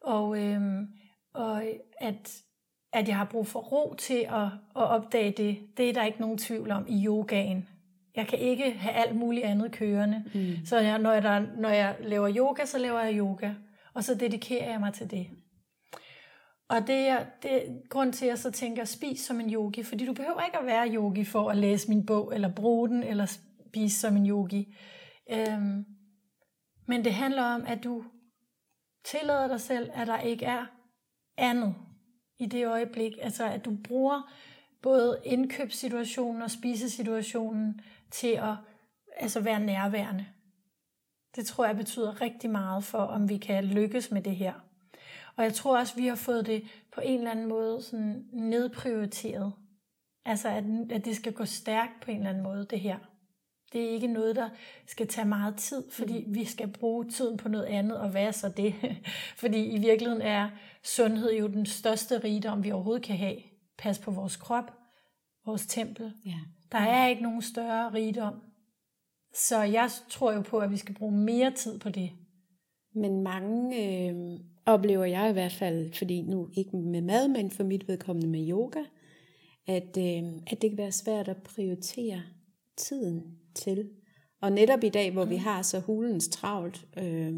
[0.00, 0.88] Og, øhm,
[1.32, 1.62] og
[2.00, 2.42] at,
[2.92, 6.20] at jeg har brug for ro til at, at opdage det, det er der ikke
[6.20, 7.68] nogen tvivl om i yogaen.
[8.16, 10.24] Jeg kan ikke have alt muligt andet kørende.
[10.34, 10.64] Mm.
[10.64, 13.54] Så jeg, når, jeg, der, når jeg laver yoga, så laver jeg yoga.
[13.94, 15.30] Og så dedikerer jeg mig til det.
[16.68, 19.82] Og det er, det er grund til, at jeg så tænker, spis som en yogi,
[19.82, 23.02] fordi du behøver ikke at være yogi for at læse min bog, eller bruge den,
[23.02, 24.74] eller spise som en yogi.
[25.30, 25.84] Øhm,
[26.86, 28.04] men det handler om, at du
[29.04, 30.66] tillader dig selv, at der ikke er
[31.36, 31.74] andet
[32.38, 33.12] i det øjeblik.
[33.22, 34.32] Altså at du bruger
[34.82, 38.54] både indkøbssituationen og spisesituationen til at
[39.16, 40.26] altså være nærværende.
[41.36, 44.52] Det tror jeg betyder rigtig meget for, om vi kan lykkes med det her.
[45.36, 49.52] Og jeg tror også, vi har fået det på en eller anden måde sådan nedprioriteret.
[50.24, 52.98] Altså, at, at det skal gå stærkt på en eller anden måde, det her.
[53.72, 54.48] Det er ikke noget, der
[54.86, 56.34] skal tage meget tid, fordi mm.
[56.34, 58.74] vi skal bruge tiden på noget andet, og hvad er så det?
[59.42, 60.50] fordi i virkeligheden er
[60.82, 63.36] sundhed jo den største rigdom, vi overhovedet kan have.
[63.78, 64.72] Pas på vores krop,
[65.46, 66.12] vores tempel.
[66.24, 66.38] Ja.
[66.72, 68.42] Der er ikke nogen større rigdom.
[69.34, 72.10] Så jeg tror jo på, at vi skal bruge mere tid på det.
[72.94, 74.14] Men mange øh,
[74.66, 78.50] oplever jeg i hvert fald, fordi nu ikke med mad, men for mit vedkommende med
[78.50, 78.80] yoga,
[79.66, 82.22] at, øh, at det kan være svært at prioritere
[82.76, 83.22] tiden
[83.54, 83.88] til.
[84.42, 85.42] Og netop i dag, hvor vi mm.
[85.42, 87.32] har så hulens travlt, øh,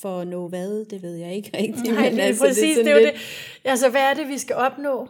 [0.00, 1.94] for at nå hvad, det ved jeg ikke rigtigt.
[1.94, 3.14] Nej, men altså, præcis, det er, det er jo det.
[3.64, 5.08] Altså, hvad er det, vi skal opnå?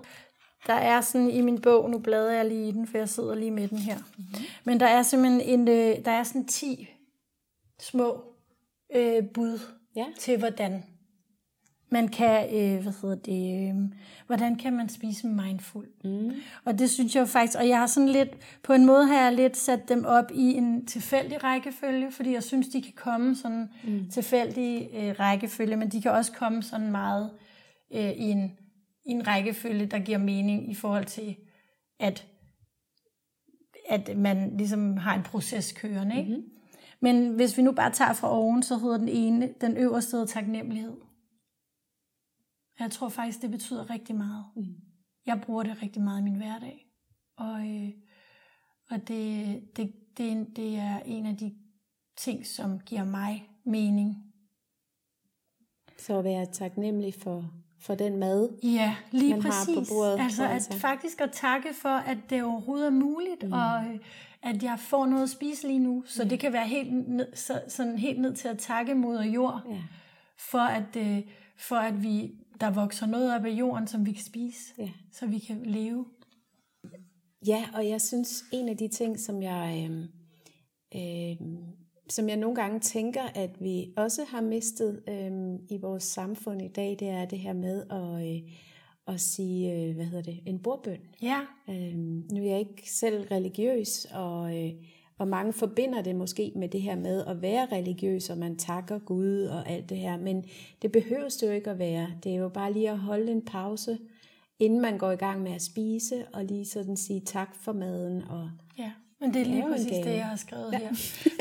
[0.66, 3.35] Der er sådan i min bog, nu bladrer jeg lige i den, for jeg sidder
[3.35, 3.96] lige med den her.
[3.96, 4.44] Mm-hmm.
[4.64, 6.88] Men der er simpelthen en, øh, der er sådan 10
[7.81, 8.24] små
[8.94, 9.59] øh, bud
[9.96, 10.07] ja.
[10.18, 10.83] til, hvordan
[11.94, 13.74] man kan, øh, hvad hedder det, øh,
[14.27, 15.87] hvordan kan man spise mindful.
[16.05, 16.33] Mm.
[16.64, 18.29] Og det synes jeg faktisk, og jeg har sådan lidt,
[18.62, 22.42] på en måde har jeg lidt sat dem op i en tilfældig rækkefølge, fordi jeg
[22.42, 24.11] synes, de kan komme sådan mm.
[24.11, 27.31] tilfældig øh, rækkefølge, men de kan også komme sådan meget
[27.94, 28.59] øh, i, en,
[29.06, 31.36] i en rækkefølge, der giver mening i forhold til,
[31.98, 32.26] at,
[33.88, 36.18] at man ligesom har en proces kørende.
[36.18, 36.30] Ikke?
[36.30, 36.50] Mm-hmm.
[37.00, 40.96] Men hvis vi nu bare tager fra oven, så hedder den ene, den øverste taknemmelighed.
[42.78, 44.44] Jeg tror faktisk, det betyder rigtig meget.
[44.56, 44.74] Mm.
[45.26, 46.86] Jeg bruger det rigtig meget i min hverdag.
[47.36, 47.90] Og, øh,
[48.90, 51.54] og det, det, det, det er en af de
[52.16, 54.16] ting, som giver mig mening.
[55.98, 57.52] Så at være taknemmelig for,
[57.84, 59.74] for den mad, ja, lige man præcis.
[59.74, 60.20] har på bordet.
[60.20, 63.52] Altså, altså at faktisk at takke for, at det overhovedet er muligt, mm.
[63.52, 63.98] og øh,
[64.42, 66.02] at jeg får noget at spise lige nu.
[66.06, 66.28] Så ja.
[66.28, 69.82] det kan være helt ned, så, sådan helt ned til at takke moder jord, ja.
[70.36, 71.22] for, at, øh,
[71.56, 74.90] for at vi der vokser noget op af jorden, som vi kan spise, ja.
[75.12, 76.06] så vi kan leve.
[77.46, 80.00] Ja, og jeg synes, en af de ting, som jeg, øh,
[80.94, 81.36] øh,
[82.08, 85.32] som jeg nogle gange tænker, at vi også har mistet øh,
[85.68, 88.50] i vores samfund i dag, det er det her med at, øh,
[89.14, 91.00] at sige, øh, hvad hedder det, en bordbøn.
[91.22, 91.40] Ja.
[91.68, 91.94] Øh,
[92.32, 94.64] nu er jeg ikke selv religiøs, og...
[94.64, 94.72] Øh,
[95.18, 98.98] og mange forbinder det måske med det her med at være religiøs, og man takker
[98.98, 100.16] Gud og alt det her.
[100.16, 100.44] Men
[100.82, 102.08] det behøves det jo ikke at være.
[102.24, 103.98] Det er jo bare lige at holde en pause,
[104.58, 108.22] inden man går i gang med at spise, og lige sådan sige tak for maden.
[108.22, 108.92] Og ja,
[109.24, 110.78] men det er lige præcis det, jeg har skrevet ja.
[110.78, 110.88] her.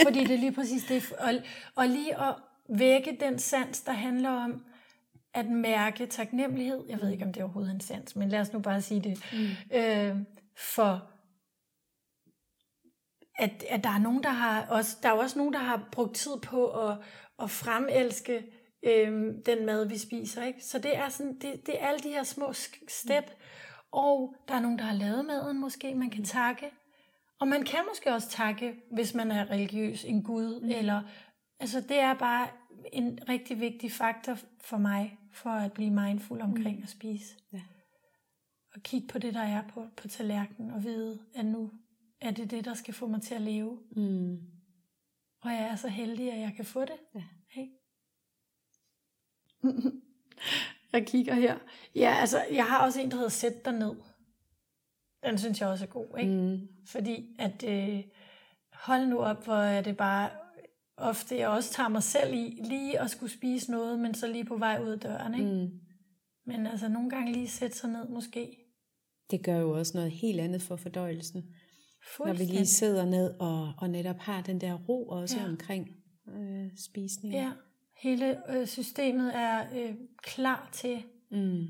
[0.04, 1.14] Fordi det er lige præcis det.
[1.20, 1.34] Og,
[1.76, 2.36] og lige at
[2.70, 4.66] vække den sans, der handler om,
[5.34, 6.84] at mærke taknemmelighed.
[6.90, 9.02] Jeg ved ikke, om det er overhovedet en sans, men lad os nu bare sige
[9.02, 9.20] det.
[9.34, 9.78] Mm.
[9.78, 10.18] Øh,
[10.58, 11.10] for
[13.36, 16.16] at, at der er nogen, der har også, der er også nogen, der har brugt
[16.16, 16.98] tid på at,
[17.40, 18.44] at fremelske
[18.84, 20.44] øhm, den mad, vi spiser.
[20.44, 20.64] Ikke?
[20.64, 22.54] Så det er, sådan, det, det er alle de her små
[22.88, 23.32] step.
[23.92, 26.66] Og der er nogen, der har lavet maden måske, man kan takke.
[27.44, 30.62] Og man kan måske også takke, hvis man er religiøs, en Gud.
[30.62, 30.70] Mm.
[30.70, 31.02] Eller,
[31.60, 32.48] altså det er bare
[32.94, 36.84] en rigtig vigtig faktor for mig, for at blive mindful omkring mm.
[36.84, 37.36] at spise.
[37.54, 37.62] Ja.
[38.76, 41.72] Og kigge på det, der er på, på tallerkenen, og vide, at nu
[42.22, 43.80] er det det, der skal få mig til at leve.
[43.92, 44.42] Mm.
[45.42, 46.98] Og jeg er så heldig, at jeg kan få det.
[47.16, 47.24] Ja.
[47.48, 47.68] Hey.
[50.94, 51.58] jeg kigger her.
[51.96, 53.96] Ja, altså, jeg har også en, der hedder Sæt dig ned.
[55.26, 56.32] Den synes jeg også er god, ikke?
[56.32, 56.68] Mm.
[56.86, 58.04] Fordi at, øh,
[58.74, 60.30] hold nu op, hvor er det bare
[60.98, 64.46] ofte, jeg også tager mig selv i, lige at skulle spise noget, men så lige
[64.46, 65.52] på vej ud af døren, ikke?
[65.52, 65.80] Mm.
[66.46, 68.58] Men altså, nogle gange lige sætte sig ned, måske.
[69.32, 71.44] Det gør jo også noget helt andet for fordøjelsen.
[72.20, 75.46] Når vi lige sidder ned og, og netop har den der ro også ja.
[75.46, 75.90] omkring
[76.28, 77.34] øh, spisning.
[77.34, 77.52] Ja,
[77.98, 81.68] hele øh, systemet er øh, klar til mm.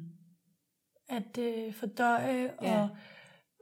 [1.10, 2.82] at øh, fordøje, ja.
[2.82, 2.89] og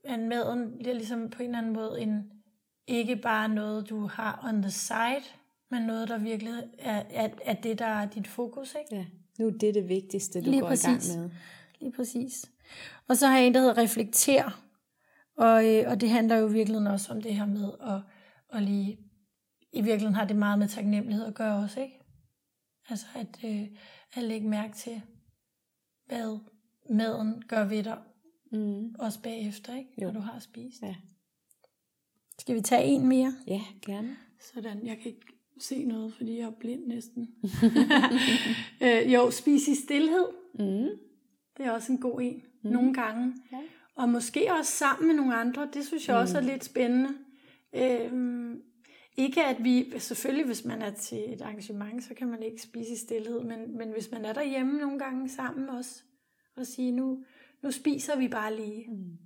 [0.03, 2.31] at maden bliver ligesom på en eller anden måde en,
[2.87, 5.23] ikke bare noget, du har on the side,
[5.71, 8.75] men noget, der virkelig er, er, er det, der er dit fokus.
[8.79, 8.95] Ikke?
[8.95, 9.05] Ja,
[9.39, 11.09] nu er det det vigtigste, du Lige går præcis.
[11.09, 11.31] i gang med.
[11.79, 12.51] Lige præcis.
[13.07, 14.63] Og så har jeg en, der hedder reflekter.
[15.37, 18.01] Og, øh, og det handler jo i virkeligheden også om det her med at,
[18.57, 18.97] at lige,
[19.71, 21.99] i virkeligheden har det meget med taknemmelighed at gøre også, ikke?
[22.89, 23.67] Altså at, øh,
[24.13, 25.01] at lægge mærke til,
[26.05, 26.39] hvad,
[26.89, 27.97] maden gør ved dig,
[28.51, 28.95] mm.
[28.99, 29.89] også bagefter, ikke?
[30.01, 30.05] Jo.
[30.05, 30.81] når du har spist.
[30.81, 30.95] Ja.
[32.39, 33.33] Skal vi tage en mere?
[33.47, 34.17] Ja, gerne.
[34.39, 35.25] Sådan, jeg kan ikke
[35.59, 37.29] se noget, fordi jeg er blind næsten.
[38.83, 40.25] øh, jo, spis i stillhed.
[40.53, 40.89] Mm.
[41.57, 42.43] Det er også en god en.
[42.61, 42.71] Mm.
[42.71, 43.33] Nogle gange.
[43.51, 43.57] Ja.
[43.95, 45.69] Og måske også sammen med nogle andre.
[45.73, 46.21] Det synes jeg mm.
[46.21, 47.09] også er lidt spændende.
[47.73, 48.61] Øhm,
[49.17, 52.93] ikke at vi, selvfølgelig hvis man er til et arrangement, så kan man ikke spise
[52.93, 56.03] i stillhed, men, men hvis man er derhjemme nogle gange sammen også,
[56.55, 57.23] og sige, nu,
[57.63, 58.85] nu spiser vi bare lige.
[58.91, 59.17] Mm.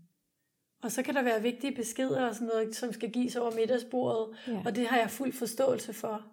[0.83, 4.37] Og så kan der være vigtige beskeder og sådan noget, som skal gives over middagsbordet,
[4.47, 4.61] Ja.
[4.65, 6.25] og det har jeg fuld forståelse for.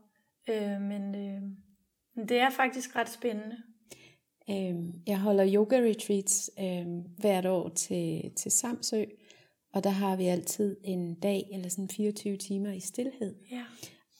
[0.50, 1.42] Øh, men, øh,
[2.16, 3.56] men det er faktisk ret spændende.
[4.50, 9.04] Øhm, jeg holder yoga retreats øhm, hvert år til, til Samsø,
[9.72, 13.34] og der har vi altid en dag eller sådan 24 timer i stillhed.
[13.50, 13.64] Ja.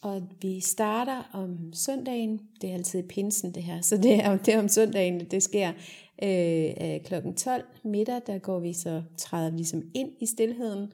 [0.03, 4.55] Og vi starter om søndagen, det er altid pinsen det her, så det er, det
[4.55, 5.73] er om søndagen, det sker
[6.23, 7.15] øh, kl.
[7.37, 10.93] 12 middag, der går vi så, træder vi ligesom ind i stillheden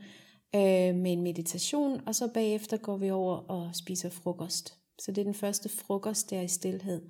[0.55, 4.75] øh, med en meditation, og så bagefter går vi over og spiser frokost.
[4.99, 7.03] Så det er den første frokost der i stillhed.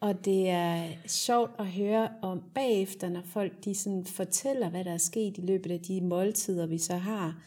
[0.00, 4.92] Og det er sjovt at høre om bagefter, når folk de sådan fortæller, hvad der
[4.92, 7.42] er sket i løbet af de måltider, vi så har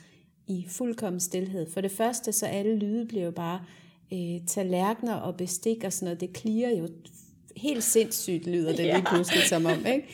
[0.47, 1.71] i fuldkommen stillhed.
[1.71, 3.65] For det første, så alle lyde bliver jo bare
[4.13, 6.21] øh, tallerkener og bestik og sådan noget.
[6.21, 6.87] Det klirer jo
[7.57, 8.95] helt sindssygt, lyder det Ja.
[8.95, 9.85] lige pludselig som om.
[9.85, 10.07] Ikke?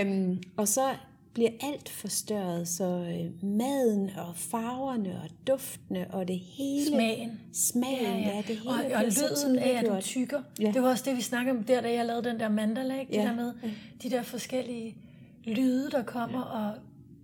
[0.00, 0.82] Øhm, og så
[1.32, 6.86] bliver alt forstørret, så øh, maden og farverne og duftene og det hele.
[6.86, 7.40] Smagen.
[7.52, 8.36] Smagen, ja, ja.
[8.36, 10.42] det hele og, og lyden af, at du tykker.
[10.60, 10.70] Ja.
[10.74, 13.00] Det var også det, vi snakkede om der, da jeg lavede den der mandala.
[13.00, 13.12] Ikke?
[13.12, 13.22] Det Ja.
[13.24, 13.52] der med
[14.02, 14.96] de der forskellige
[15.44, 16.74] lyde, der kommer, og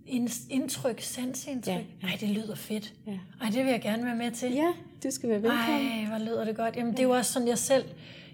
[0.05, 1.73] ind- indtryk, sansindtryk.
[1.73, 1.79] Ja.
[2.01, 2.93] Nej, det lyder fedt.
[3.07, 3.17] Ja.
[3.41, 4.53] Ej, det vil jeg gerne være med til.
[4.53, 5.87] Ja, du skal være velkommen.
[5.87, 6.75] Ej, hvor lyder det godt.
[6.75, 7.85] Jamen, det er jo også sådan, jeg selv...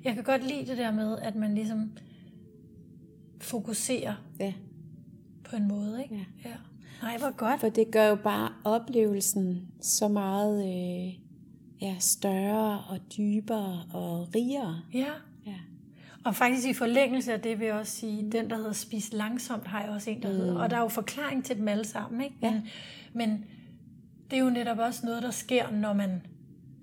[0.03, 1.91] Jeg kan godt lide det der med, at man ligesom
[3.41, 4.53] fokuserer Ja.
[5.43, 6.15] på en måde, ikke?
[6.15, 6.49] Ja.
[6.49, 6.55] ja.
[7.01, 7.59] Nej, hvor godt.
[7.59, 11.13] For det gør jo bare oplevelsen så meget øh,
[11.81, 14.81] ja, større og dybere og rigere.
[14.93, 15.07] Ja.
[15.45, 15.55] Ja.
[16.25, 19.67] Og faktisk i forlængelse af det vil jeg også sige, den der hedder Spis langsomt,
[19.67, 20.35] har jeg også en, der mm.
[20.35, 20.59] hedder.
[20.59, 22.35] Og der er jo forklaring til dem alle sammen, ikke?
[22.41, 22.51] Ja.
[22.51, 22.67] Men,
[23.13, 23.45] men
[24.31, 26.21] det er jo netop også noget, der sker, når man...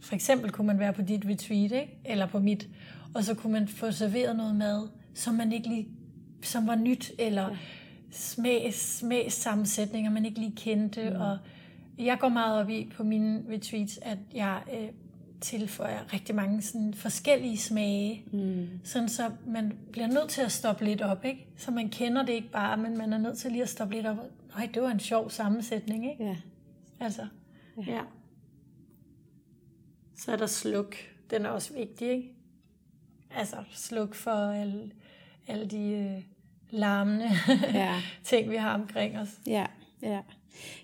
[0.00, 1.98] For eksempel kunne man være på dit retreat, ikke?
[2.04, 2.68] Eller på mit.
[3.14, 5.88] Og så kunne man få serveret noget mad, som man ikke lige...
[6.42, 7.56] Som var nyt, eller ja.
[8.10, 11.10] smag, smagssammensætninger, man ikke lige kendte.
[11.10, 11.20] Mm.
[11.20, 11.38] Og
[11.98, 14.88] jeg går meget op i på mine retreats, at jeg øh,
[15.40, 18.24] tilføjer rigtig mange sådan forskellige smage.
[18.32, 18.68] Mm.
[18.84, 21.46] Sådan så man bliver nødt til at stoppe lidt op, ikke?
[21.56, 24.06] Så man kender det ikke bare, men man er nødt til lige at stoppe lidt
[24.06, 24.16] op.
[24.56, 26.24] Nej, det var en sjov sammensætning, ikke?
[26.24, 26.36] Ja.
[27.00, 27.22] Altså,
[27.76, 27.92] ja.
[27.92, 28.00] ja.
[30.24, 30.96] Så er der sluk.
[31.30, 32.33] Den er også vigtig, ikke?
[33.37, 34.90] Altså, sluk for alle,
[35.46, 36.22] alle de øh,
[36.70, 37.30] larmende
[37.74, 37.94] Ja.
[38.24, 39.28] ting, vi har omkring os.
[39.46, 39.66] Ja,
[40.02, 40.20] ja.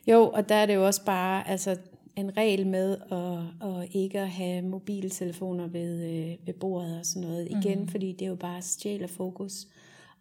[0.07, 1.77] Jo, og der er det jo også bare altså,
[2.17, 7.29] en regel med at, at ikke at have mobiltelefoner ved, øh, ved bordet og sådan
[7.29, 7.49] noget.
[7.51, 7.89] Igen, mm.
[7.89, 9.67] fordi det er jo bare stjæler fokus.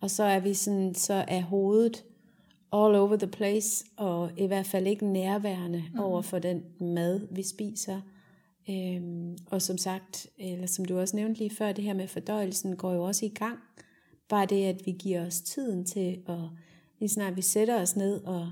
[0.01, 2.03] Og så er vi sådan, så er hovedet
[2.73, 5.99] all over the place, og i hvert fald ikke nærværende mm.
[5.99, 8.01] over for den mad, vi spiser.
[8.69, 12.75] Øhm, og som sagt, eller som du også nævnte lige før, det her med fordøjelsen
[12.75, 13.59] går jo også i gang.
[14.29, 16.37] Bare det, at vi giver os tiden til, at
[16.99, 18.51] lige snart vi sætter os ned, og,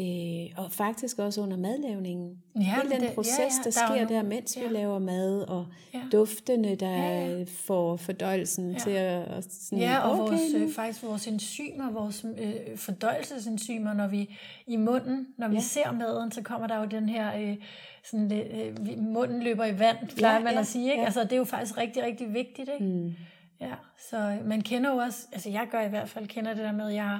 [0.00, 2.42] øh, og faktisk også under madlavningen.
[2.56, 4.68] Ja, Hele den det- proces, ja, ja, der, der er sker der, mens ja.
[4.68, 6.00] vi laver mad, og Ja.
[6.12, 7.44] duftene, der Ja, ja.
[7.48, 9.22] får fordøjelsen til at...
[9.22, 14.36] at sådan, Ja, og okay, vores, øh, faktisk vores enzymer, vores øh, fordøjelsesenzymer, når vi
[14.66, 15.60] i munden, når vi Ja.
[15.60, 17.56] ser maden, så kommer der jo den her, øh,
[18.04, 20.90] sådan lidt, øh, munden løber i vand, plejer Ja, man ja, at sige.
[20.90, 21.00] Ikke?
[21.00, 21.04] ja.
[21.04, 22.70] Altså, det er jo faktisk rigtig, rigtig vigtigt.
[22.72, 22.84] Ikke?
[22.84, 23.14] Mm.
[23.60, 23.74] Ja,
[24.10, 26.88] så man kender jo også, altså jeg gør i hvert fald, kender det der med,
[26.88, 27.18] at jeg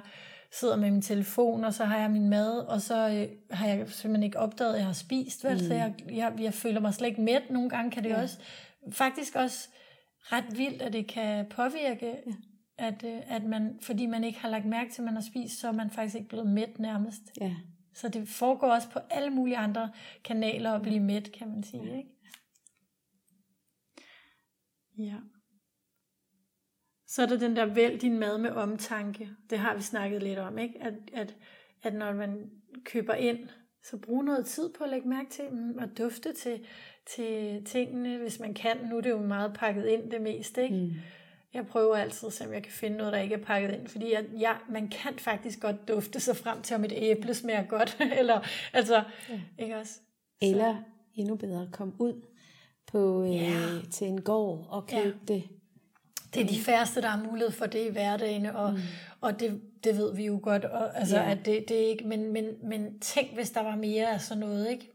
[0.53, 3.89] sidder med min telefon, og så har jeg min mad, og så øh, har jeg
[3.89, 5.53] simpelthen ikke opdaget, at jeg har spist, vel?
[5.53, 5.59] Mm.
[5.59, 7.51] så jeg, jeg, jeg føler mig slet ikke mæt.
[7.51, 8.23] Nogle gange kan det ja.
[8.23, 8.39] også,
[8.91, 9.69] faktisk også
[10.23, 12.33] ret vildt, at det kan påvirke, ja.
[12.79, 15.61] at, øh, at man, fordi man ikke har lagt mærke til, at man har spist,
[15.61, 17.23] så er man faktisk ikke blevet mæt nærmest.
[17.41, 17.55] Ja.
[17.95, 19.93] Så det foregår også på alle mulige andre
[20.25, 21.97] kanaler at blive mæt, kan man sige.
[21.99, 22.11] Ikke?
[24.99, 25.17] Ja.
[27.07, 29.31] Så er der den der vælg din mad med omtanke.
[29.51, 30.83] Det har vi snakket lidt om, ikke?
[30.83, 31.37] At, at,
[31.83, 32.51] at når man
[32.85, 33.49] køber ind,
[33.83, 36.67] så brug noget tid på at lægge mærke til dem og dufte til,
[37.07, 38.77] til tingene, hvis man kan.
[38.91, 40.77] Nu er det jo meget pakket ind det meste, ikke?
[40.77, 40.93] Mm.
[41.55, 43.89] Jeg prøver altid, så jeg kan finde noget, der ikke er pakket ind.
[43.89, 47.63] Fordi jeg, jeg, man kan faktisk godt dufte sig frem til, om et æble smager
[47.67, 47.97] godt.
[48.19, 48.41] Eller,
[48.73, 49.41] altså, ja.
[49.59, 49.99] ikke også?
[50.43, 50.77] Eller
[51.15, 52.23] endnu bedre, kom ud
[52.87, 53.53] på, øh, Ja.
[53.91, 55.35] til en gård og køb Ja.
[55.35, 55.43] det
[56.35, 58.79] Det er de færreste, der har mulighed for det i hverdagen, og, mm.
[59.21, 60.65] og det, det ved vi jo godt.
[60.65, 61.31] Og, altså, ja.
[61.31, 64.41] at det, det er ikke, men, men, men tænk, hvis der var mere af sådan
[64.41, 64.91] noget, ikke?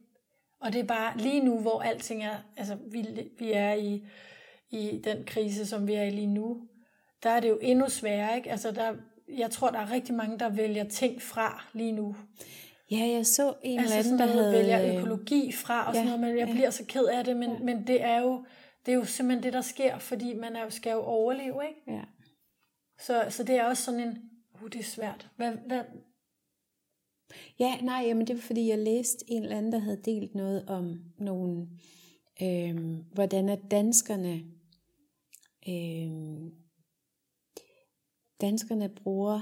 [0.62, 3.06] Og det er bare lige nu, hvor alting er, altså vi,
[3.40, 4.04] vi er i,
[4.76, 6.62] i den krise, som vi er i lige nu,
[7.24, 8.52] der er det jo endnu sværere, ikke?
[8.52, 8.94] Altså der,
[9.38, 12.16] jeg tror, der er rigtig mange, der vælger ting fra lige nu.
[12.92, 14.52] Ja, jeg så en altså eller anden, der havde...
[14.52, 16.54] vælger øh, økologi fra og ja, sådan noget, men jeg ja.
[16.54, 17.60] bliver så ked af det, men, ja.
[17.60, 18.46] men det er jo
[18.86, 21.98] det er jo simpelthen det, der sker, fordi man er jo, skal jo overleve, ikke?
[21.98, 22.04] Ja.
[23.00, 24.18] Så, så det er også sådan en,
[24.62, 25.30] uh, det er svært.
[25.36, 25.82] Hvad, hvad?
[27.60, 30.66] Ja, nej, jamen det var fordi, jeg læste en eller anden, der havde delt noget
[30.68, 31.68] om nogle,
[32.42, 34.44] øh, hvordan at danskerne,
[35.70, 36.52] øh,
[38.42, 39.42] danskerne bruger,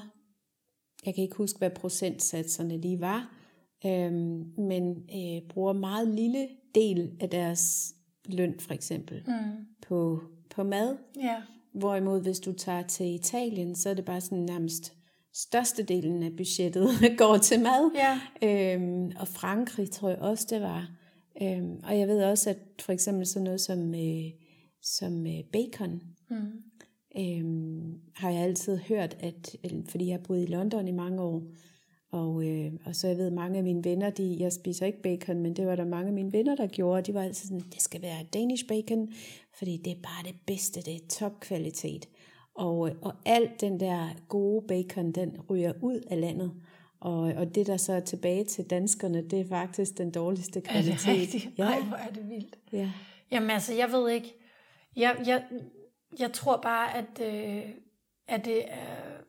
[1.05, 3.36] jeg kan ikke huske, hvad procentsatserne lige var,
[3.86, 4.13] øh,
[4.57, 7.93] men øh, bruger meget lille del af deres
[8.25, 9.65] løn for eksempel mm.
[9.88, 10.97] på, på mad.
[11.21, 11.41] Ja.
[11.73, 14.93] Hvorimod hvis du tager til Italien, så er det bare sådan nærmest
[15.33, 17.91] størstedelen af budgettet går til mad.
[17.95, 18.19] Ja.
[18.47, 20.91] Øhm, og Frankrig tror jeg også, det var.
[21.41, 24.31] Øhm, og jeg ved også, at for eksempel sådan noget som, øh,
[24.81, 26.63] som øh, bacon, mm.
[27.17, 29.55] øhm, har jeg altid hørt, at
[29.89, 31.43] fordi jeg har boet i London i mange år,
[32.13, 35.41] og, øh, og så jeg ved, mange af mine venner, de, jeg spiser ikke bacon,
[35.41, 37.01] men det var der mange af mine venner, der gjorde.
[37.01, 39.13] De var altid sådan, det skal være Danish bacon,
[39.57, 42.09] fordi det er bare det bedste, det er topkvalitet.
[42.55, 46.51] Og, øh, og alt den der gode bacon, den ryger ud af landet.
[46.99, 51.07] Og, og det, der så er tilbage til danskerne, det er faktisk den dårligste kvalitet.
[51.07, 51.49] Er det rigtigt?
[51.57, 51.63] Ja.
[51.63, 52.57] Ej, hvor er det vildt.
[52.73, 52.91] Ja.
[53.31, 54.36] Jamen altså, jeg ved ikke.
[54.95, 55.43] Jeg, jeg,
[56.19, 57.69] jeg tror bare, at, øh,
[58.28, 59.23] at det er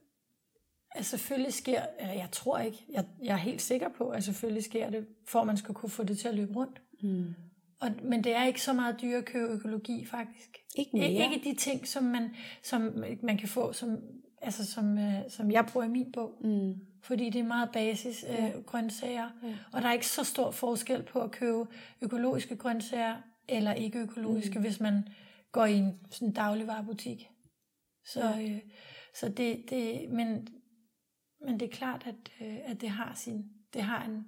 [0.94, 4.64] at selvfølgelig sker, eller jeg tror ikke, jeg, jeg er helt sikker på, at selvfølgelig
[4.64, 6.82] sker det, for at man skal kunne få det til at løbe rundt.
[7.02, 7.34] Mm.
[7.80, 10.58] Og, men det er ikke så meget dyre at købe økologi, faktisk.
[10.76, 11.10] Ikke mere.
[11.10, 12.30] Ikke de ting, som man,
[12.62, 13.98] som man kan få, som,
[14.42, 16.34] altså som, uh, som jeg bruger i min bog.
[16.40, 16.74] Mm.
[17.02, 18.50] Fordi det er meget basis uh, ja.
[18.66, 19.28] grøntsager.
[19.42, 19.54] Ja.
[19.72, 21.66] Og der er ikke så stor forskel på at købe
[22.02, 23.16] økologiske grøntsager,
[23.48, 24.64] eller ikke økologiske, mm.
[24.64, 25.08] hvis man
[25.54, 27.28] går i en sådan dagligvarerbutik.
[28.06, 28.42] Så, ja.
[28.42, 28.60] øh,
[29.14, 30.48] så det, det, men
[31.44, 34.24] men det er klart, at, øh, at det har sin, det har en,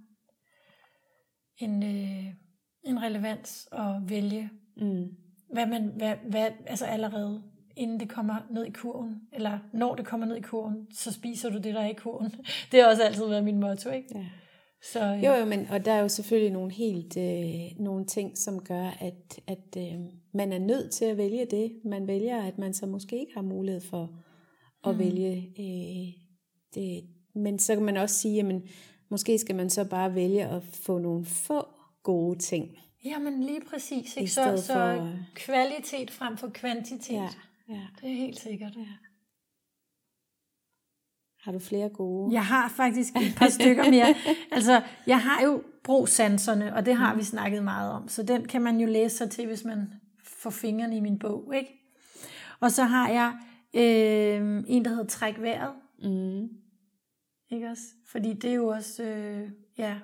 [1.58, 2.34] en, øh,
[2.82, 5.08] en relevans at vælge, mm.
[5.52, 7.42] hvad man, hvad, hvad, altså allerede
[7.76, 11.50] inden det kommer ned i kurven, eller når det kommer ned i kurven, så spiser
[11.50, 12.30] du det, der er i kurven.
[12.72, 14.18] Det har også altid været min motto, ikke?
[14.18, 14.26] Ja.
[14.92, 15.24] Så, øh.
[15.24, 18.90] Jo, jo, men, og der er jo selvfølgelig nogle helt øh, nogle ting, som gør,
[19.00, 20.00] at, at øh,
[20.32, 21.80] man er nødt til at vælge det.
[21.84, 24.10] Man vælger, at man så måske ikke har mulighed for
[24.84, 24.98] at mm.
[24.98, 26.22] vælge øh,
[26.74, 28.62] det, men så kan man også sige, at
[29.08, 31.66] måske skal man så bare vælge at få nogle få
[32.02, 32.78] gode ting.
[33.04, 34.16] Jamen lige præcis.
[34.16, 34.30] Ikke?
[34.30, 35.12] Så, så for...
[35.34, 37.14] kvalitet frem for kvantitet.
[37.14, 37.28] Ja,
[37.68, 37.80] ja.
[38.00, 38.76] Det er helt sikkert.
[38.76, 39.05] Ja.
[41.46, 42.32] Har du flere gode?
[42.32, 44.14] Jeg har faktisk et par stykker mere.
[44.52, 48.08] Altså, jeg har jo brugsanserne, og det har vi snakket meget om.
[48.08, 49.92] Så den kan man jo læse sig til, hvis man
[50.24, 51.52] får fingrene i min bog.
[51.56, 51.82] Ikke?
[52.60, 53.32] Og så har jeg
[53.74, 55.72] øh, en, der hedder Træk vejret.
[56.02, 56.48] Mm.
[57.50, 57.84] Ikke også?
[58.06, 59.94] Fordi det er jo også, øh, ja,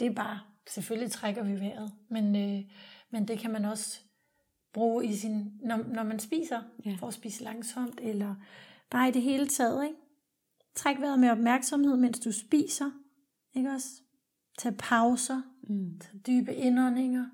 [0.00, 2.62] det er bare, selvfølgelig trækker vi vejret, men, øh,
[3.10, 4.00] men det kan man også
[4.72, 6.96] bruge i sin, når, når man spiser, ja.
[6.98, 8.34] for at spise langsomt, eller
[8.90, 9.96] bare i det hele taget, ikke?
[10.74, 12.90] Træk vejret med opmærksomhed, mens du spiser,
[13.54, 13.88] ikke også?
[14.58, 16.00] Tag pauser, mm.
[16.00, 17.26] tag dybe indåndinger,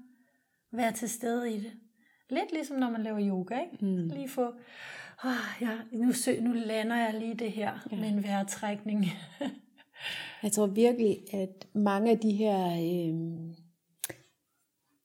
[0.73, 1.73] vær til stede i det.
[2.31, 3.85] Lidt ligesom når man laver yoga, ikke?
[3.87, 4.09] Mm.
[4.09, 4.55] Lige få
[5.25, 7.97] oh, ja, nu, sø, nu lander jeg lige det her ja.
[7.97, 9.05] med en vejrtrækning.
[10.43, 13.55] jeg tror virkelig, at mange af de her øh,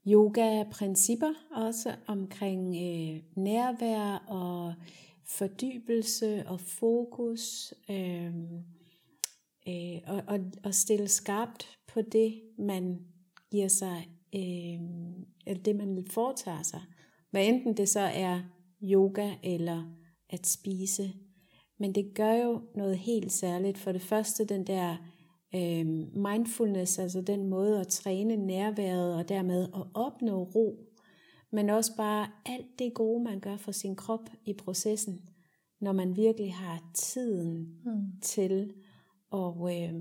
[0.08, 4.74] yoga-principper, også omkring øh, nærvær og
[5.28, 8.34] fordybelse og fokus, øh,
[9.68, 13.00] øh, og, og, og stille skarpt på det, man
[13.52, 14.82] giver sig, øh,
[15.48, 16.82] eller det man foretager sig.
[17.32, 18.42] Hvad enten det så er
[18.84, 19.84] yoga eller
[20.30, 21.14] at spise.
[21.80, 23.78] Men det gør jo noget helt særligt.
[23.78, 24.98] For det første den der
[25.56, 30.85] øh, mindfulness, altså den måde at træne nærværet og dermed at opnå ro.
[31.56, 35.22] Men også bare alt det gode, man gør for sin krop i processen,
[35.82, 38.22] når man virkelig har tiden mm.
[38.22, 38.74] til
[39.34, 39.94] at, øh,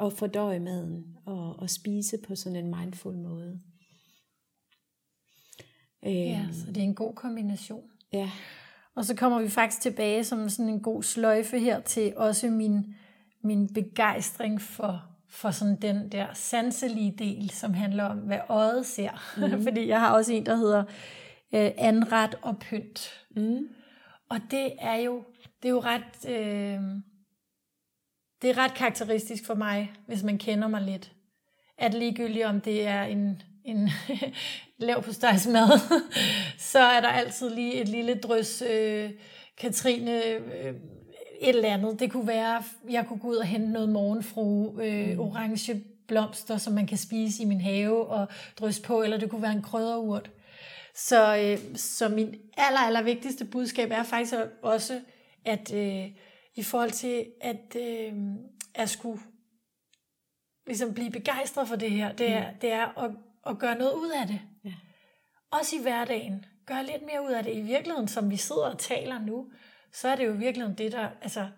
[0.00, 3.60] at fordøje maden og, og spise på sådan en mindful måde.
[6.02, 7.90] Ja, så det er en god kombination.
[8.12, 8.30] Ja.
[8.94, 12.94] Og så kommer vi faktisk tilbage som sådan en god sløjfe her til også min,
[13.44, 19.10] min begejstring for, for sådan den der sanselige del, som handler om, hvad øjet ser.
[19.36, 19.62] Mm.
[19.66, 20.84] Fordi jeg har også en, der hedder
[21.54, 23.24] øh, anret og pynt.
[23.36, 23.68] Mm.
[24.28, 25.24] og det er jo,
[25.62, 26.80] det er jo ret, øh,
[28.42, 31.12] det er ret karakteristisk for mig, hvis man kender mig lidt.
[31.78, 33.90] At ligegyldigt om det er en, en
[34.78, 35.10] lav på
[35.52, 35.78] mad,
[36.72, 39.10] så er der altid lige et lille drys øh,
[39.58, 40.74] Katrine øh,
[41.42, 42.00] et eller andet.
[42.00, 45.20] Det kunne være, jeg kunne gå ud og hente noget morgenfru, øh, mm.
[45.20, 48.26] orange blomster, som man kan spise i min have og
[48.60, 50.30] drysse på, eller det kunne være en krydderurt.
[50.94, 55.00] Så, øh, så min aller, aller vigtigste budskab er faktisk også,
[55.44, 56.06] at øh,
[56.54, 58.12] i forhold til at, øh,
[58.74, 59.20] at skulle
[60.66, 62.58] ligesom blive begejstret for det her, det er, mm.
[62.60, 63.10] det er at,
[63.46, 64.40] at gøre noget ud af det.
[64.64, 64.72] Ja.
[65.50, 66.44] Også i hverdagen.
[66.66, 67.56] Gør lidt mere ud af det.
[67.56, 69.46] I virkeligheden, som vi sidder og taler nu,
[69.92, 71.08] så er det jo virkelig det, der...
[71.20, 71.50] Altså,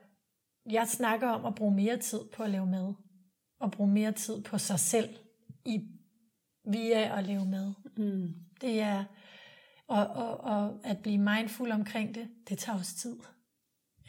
[0.70, 2.94] jeg snakker om at bruge mere tid på at lave mad.
[3.60, 5.16] Og bruge mere tid på sig selv
[5.64, 5.88] i,
[6.64, 7.72] via at lave mad.
[7.96, 8.34] Mm.
[8.60, 9.04] Det er...
[9.86, 13.18] Og, og, og at blive mindful omkring det, det tager også tid.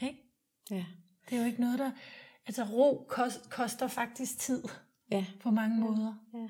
[0.02, 0.18] Ikke?
[0.70, 0.84] Ja.
[1.28, 1.90] Det er jo ikke noget, der...
[2.46, 4.62] Altså ro kost, koster faktisk tid.
[5.10, 5.26] Ja.
[5.40, 6.14] På mange måder.
[6.34, 6.48] Ja.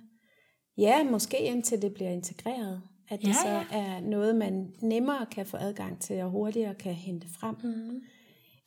[0.76, 2.82] ja, måske indtil det bliver integreret.
[3.08, 3.64] At det ja, så ja.
[3.70, 7.56] er noget, man nemmere kan få adgang til, og hurtigere kan hente frem.
[7.62, 8.02] Mm.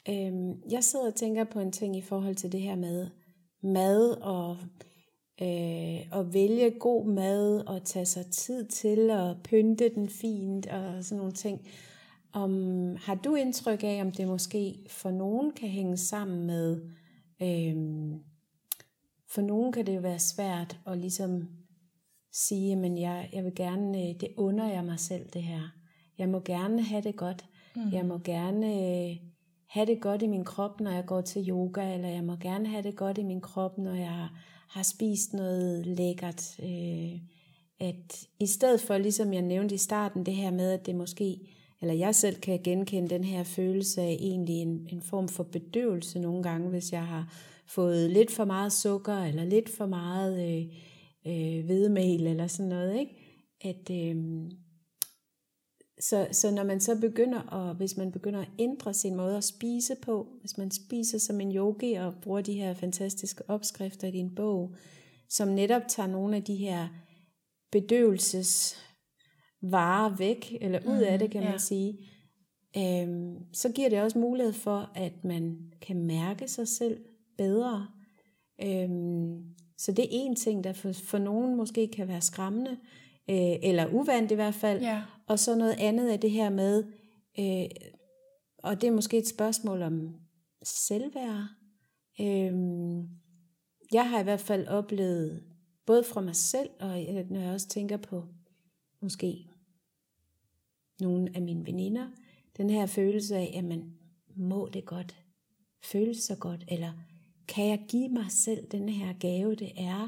[0.10, 3.08] Øhm, jeg sidder og tænker på en ting i forhold til det her med
[3.62, 4.58] mad og
[5.42, 11.04] øh, at vælge god mad og tage sig tid til at pynte den fint og
[11.04, 11.68] sådan nogle ting.
[12.34, 16.82] Om, har du indtryk af, om det måske for nogen kan hænge sammen med,
[17.42, 17.76] øh,
[19.28, 21.48] for nogen kan det jo være svært at ligesom
[22.32, 25.62] sige, men jeg, jeg vil gerne, øh, det under jeg mig selv det her.
[26.18, 27.46] Jeg må gerne have det godt.
[27.76, 27.94] Mm.
[27.94, 29.16] Jeg må gerne øh,
[29.68, 32.68] have det godt i min krop, når jeg går til yoga, eller jeg må gerne
[32.68, 34.28] have det godt i min krop, når jeg
[34.70, 36.60] har spist noget lækkert.
[36.64, 37.20] Øh,
[37.80, 41.40] at i stedet for, ligesom jeg nævnte i starten, det her med, at det måske,
[41.82, 46.20] eller jeg selv kan genkende den her følelse af egentlig en, en form for bedøvelse
[46.20, 47.34] nogle gange, hvis jeg har
[47.68, 50.66] fået lidt for meget sukker, eller lidt for meget øh,
[51.28, 53.16] øh, hvedemel eller sådan noget, ikke?
[53.62, 54.16] At, øh,
[56.00, 59.44] så, så når man så begynder at, hvis man begynder at ændre sin måde at
[59.44, 64.12] spise på, hvis man spiser som en yogi og bruger de her fantastiske opskrifter i
[64.12, 64.76] din bog,
[65.30, 66.88] som netop tager nogle af de her
[67.72, 68.76] bedøvelses
[69.62, 71.58] varer væk, eller ud af det, kan man ja.
[71.58, 71.98] sige,
[72.78, 77.06] øhm, så giver det også mulighed for, at man kan mærke sig selv
[77.38, 77.88] bedre.
[78.64, 79.44] Øhm,
[79.80, 82.72] så det er en ting, der for, for nogen måske kan være skræmmende,
[83.30, 84.82] øh, eller uvandt i hvert fald.
[84.82, 85.04] Ja.
[85.28, 86.84] Og så noget andet af det her med,
[87.40, 87.70] øh,
[88.58, 90.16] og det er måske et spørgsmål om
[90.64, 91.48] selvværd.
[92.20, 92.54] Øh,
[93.94, 95.44] jeg har i hvert fald oplevet,
[95.86, 96.90] både fra mig selv, og
[97.30, 98.24] når jeg også tænker på
[99.02, 99.50] måske
[101.02, 102.08] nogle af mine veninder,
[102.58, 103.94] den her følelse af, at man
[104.36, 105.16] må det godt,
[105.84, 106.94] føle sig godt, eller
[107.50, 110.08] kan jeg give mig selv den her gave, det er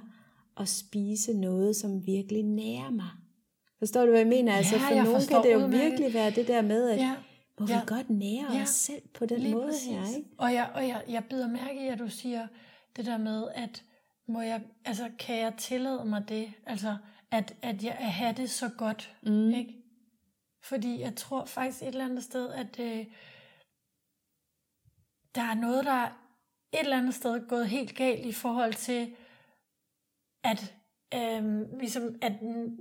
[0.58, 3.10] at spise noget, som virkelig nærer mig.
[3.80, 4.54] Forstår du, hvad jeg mener?
[4.54, 5.82] Altså, ja, for nogen kan det jo udmærket.
[5.82, 7.16] virkelig være det der med, at ja.
[7.60, 7.80] må ja.
[7.80, 8.62] vi godt nære ja.
[8.62, 9.88] os selv på den Lige måde præcis.
[9.88, 10.18] her.
[10.18, 10.30] Ikke?
[10.38, 12.48] Og, jeg, og jeg, jeg bider mærke i, at du siger
[12.96, 13.84] det der med, at
[14.28, 16.54] må jeg, altså, kan jeg tillade mig det?
[16.66, 16.98] Altså,
[17.32, 19.16] at, at jeg at have det så godt.
[19.24, 19.50] Mm.
[19.50, 19.76] Ikke?
[20.64, 23.06] Fordi jeg tror faktisk et eller andet sted, at øh,
[25.36, 26.21] der er noget, der
[26.74, 29.16] et eller andet sted gået helt galt i forhold til,
[30.44, 30.74] at,
[31.14, 32.32] øhm, ligesom, at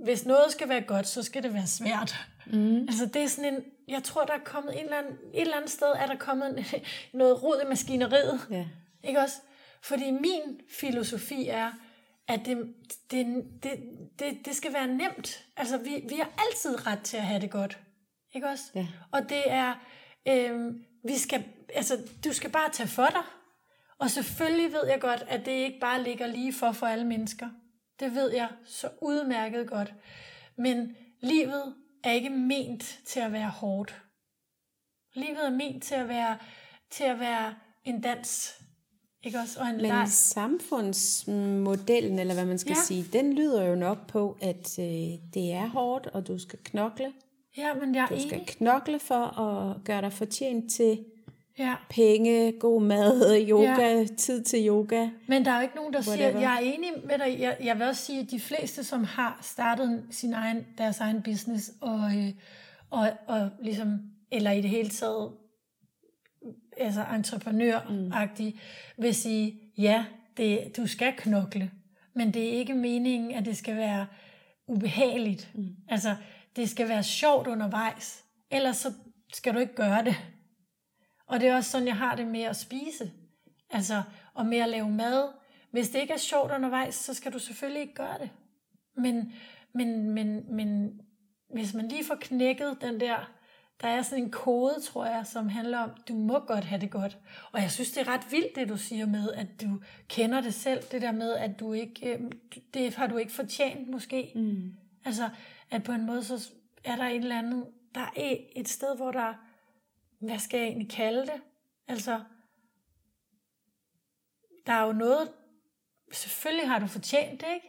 [0.03, 2.15] hvis noget skal være godt, så skal det være svært.
[2.45, 2.81] Mm.
[2.81, 5.55] Altså det er sådan en, jeg tror der er kommet en eller anden, et eller
[5.55, 6.65] andet sted, er der kommet
[7.13, 8.47] noget rod i maskineriet.
[8.49, 8.65] Ja.
[9.03, 9.37] Ikke også?
[9.81, 11.71] Fordi min filosofi er,
[12.27, 12.73] at det,
[13.11, 13.71] det, det,
[14.19, 15.45] det, det skal være nemt.
[15.57, 17.79] Altså vi, vi har altid ret til at have det godt.
[18.33, 18.63] Ikke også?
[18.75, 18.87] Ja.
[19.11, 19.73] Og det er,
[20.27, 21.43] øhm, vi skal,
[21.75, 23.23] altså du skal bare tage for dig.
[24.01, 27.49] Og selvfølgelig ved jeg godt, at det ikke bare ligger lige for for alle mennesker.
[27.99, 29.93] Det ved jeg så udmærket godt.
[30.57, 34.01] Men livet er ikke ment til at være hårdt.
[35.13, 36.37] Livet er ment til at være,
[36.91, 38.55] til at være en dans.
[39.23, 39.59] Ikke også?
[39.59, 40.07] Og en Men leg.
[40.07, 42.81] samfundsmodellen, eller hvad man skal ja.
[42.85, 44.85] sige, den lyder jo nok på, at øh,
[45.33, 47.13] det er hårdt, og du skal knokle.
[47.57, 48.47] Ja, men jeg Du skal enig.
[48.47, 51.05] knokle for at gøre dig fortjent til
[51.59, 51.75] Ja.
[51.89, 54.05] Penge, god mad, yoga, ja.
[54.17, 55.09] tid til yoga.
[55.27, 56.31] Men der er jo ikke nogen, der whatever.
[56.31, 57.39] siger, jeg er enig med dig.
[57.39, 61.21] Jeg, jeg vil også sige, at de fleste, som har startet sin egen, deres egen
[61.21, 62.33] business, og, øh,
[62.89, 63.99] og, og ligesom,
[64.31, 65.31] eller i det hele taget,
[66.77, 68.53] altså entreprenør-agtig,
[68.97, 69.03] mm.
[69.03, 70.05] vil sige, ja,
[70.37, 71.71] det, du skal knokle,
[72.15, 74.07] men det er ikke meningen, at det skal være
[74.67, 75.49] ubehageligt.
[75.55, 75.75] Mm.
[75.89, 76.15] Altså,
[76.55, 78.93] det skal være sjovt undervejs, ellers så
[79.33, 80.15] skal du ikke gøre det.
[81.31, 83.11] Og det er også sådan, jeg har det med at spise.
[83.69, 84.03] Altså,
[84.33, 85.29] og med at lave mad.
[85.71, 88.29] Hvis det ikke er sjovt undervejs, så skal du selvfølgelig ikke gøre det.
[88.97, 89.33] Men,
[89.73, 91.01] men, men, men
[91.53, 93.31] hvis man lige får knækket den der,
[93.81, 96.91] der er sådan en kode, tror jeg, som handler om, du må godt have det
[96.91, 97.17] godt.
[97.51, 100.53] Og jeg synes, det er ret vildt, det du siger med, at du kender det
[100.53, 100.83] selv.
[100.91, 102.31] Det der med, at du ikke, øh,
[102.73, 104.31] det har du ikke fortjent måske.
[104.35, 104.73] Mm.
[105.05, 105.29] Altså,
[105.71, 106.49] at på en måde, så
[106.83, 107.65] er der et eller andet,
[107.95, 109.33] der er et sted, hvor der,
[110.21, 111.41] hvad skal jeg egentlig kalde det?
[111.87, 112.19] Altså,
[114.65, 115.29] der er jo noget,
[116.11, 117.67] selvfølgelig har du fortjent det, ikke?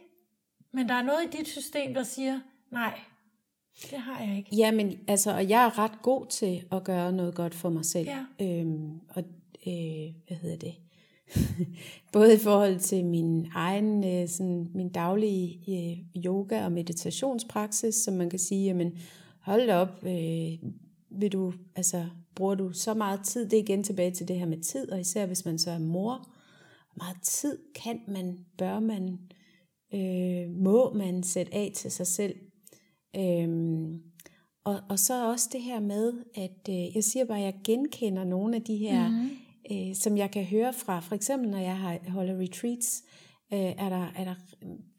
[0.72, 2.40] Men der er noget i dit system, der siger,
[2.70, 3.00] nej,
[3.90, 4.56] det har jeg ikke.
[4.56, 8.08] Jamen, altså, og jeg er ret god til at gøre noget godt for mig selv.
[8.08, 8.24] Ja.
[8.40, 9.24] Øhm, og,
[9.66, 10.74] øh, hvad hedder det?
[12.12, 18.14] Både i forhold til min egen, øh, sådan, min daglige øh, yoga- og meditationspraksis, som
[18.14, 18.98] man kan sige, jamen,
[19.40, 20.52] hold op, øh,
[21.10, 24.46] vil du, altså, bruger du så meget tid, det er igen tilbage til det her
[24.46, 26.28] med tid, og især hvis man så er mor,
[26.94, 29.18] hvor meget tid kan man, bør man,
[29.94, 32.34] øh, må man sætte af til sig selv.
[33.16, 34.02] Øhm,
[34.64, 38.24] og, og så også det her med, at øh, jeg siger bare, at jeg genkender
[38.24, 39.30] nogle af de her, mm-hmm.
[39.72, 43.04] øh, som jeg kan høre fra, for eksempel når jeg har, holder retreats,
[43.52, 44.34] øh, er, der, er der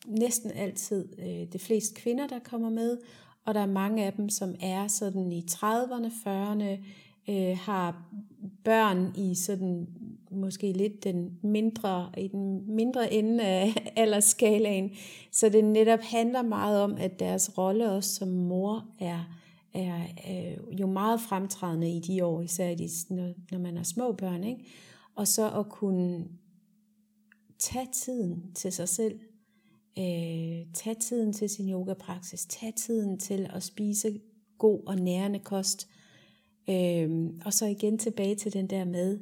[0.07, 2.97] næsten altid øh, det flest kvinder, der kommer med,
[3.45, 6.85] og der er mange af dem, som er sådan i 30'erne, 40'erne,
[7.29, 8.05] øh, har
[8.63, 9.87] børn i sådan
[10.31, 14.91] måske lidt den mindre, i den mindre ende af aldersskalaen.
[15.31, 19.19] Så det netop handler meget om, at deres rolle også som mor er,
[19.73, 24.11] er øh, jo meget fremtrædende i de år, især de, når, når man har små
[24.11, 24.43] børn.
[24.43, 24.65] Ikke?
[25.15, 26.25] Og så at kunne
[27.59, 29.19] tage tiden til sig selv,
[29.99, 34.19] øh, tage tiden til sin yogapraksis, tage tiden til at spise
[34.57, 36.02] god og nærende kost, øh,
[37.45, 39.19] og så igen tilbage til den der med,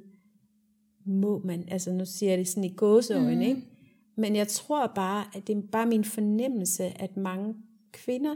[1.05, 3.41] må man, altså nu siger jeg det sådan i gåseøjne, mm.
[3.41, 3.61] ikke?
[4.15, 7.55] Men jeg tror bare, at det er bare min fornemmelse, at mange
[7.91, 8.35] kvinder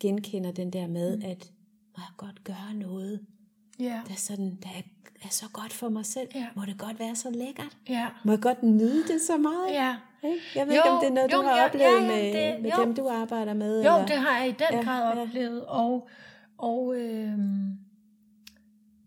[0.00, 1.22] genkender den der med, mm.
[1.24, 1.50] at
[1.96, 3.20] må jeg godt gøre noget,
[3.80, 4.06] yeah.
[4.06, 4.82] der, er sådan, der er,
[5.22, 6.28] er så godt for mig selv.
[6.36, 6.46] Yeah.
[6.56, 7.76] Må det godt være så lækkert?
[7.90, 8.10] Yeah.
[8.24, 9.68] Må jeg godt nyde det så meget?
[9.68, 10.40] Ikke?
[10.54, 12.06] Jeg ved Jo, ikke, om det er noget, du jo, har ja, oplevet ja, ja,
[12.06, 12.84] med, det- med jo.
[12.84, 13.84] dem, du arbejder med?
[13.84, 14.06] Jo, eller?
[14.06, 15.22] det har jeg i den Ja, grad ja.
[15.22, 16.08] oplevet, og,
[16.58, 17.38] og øh,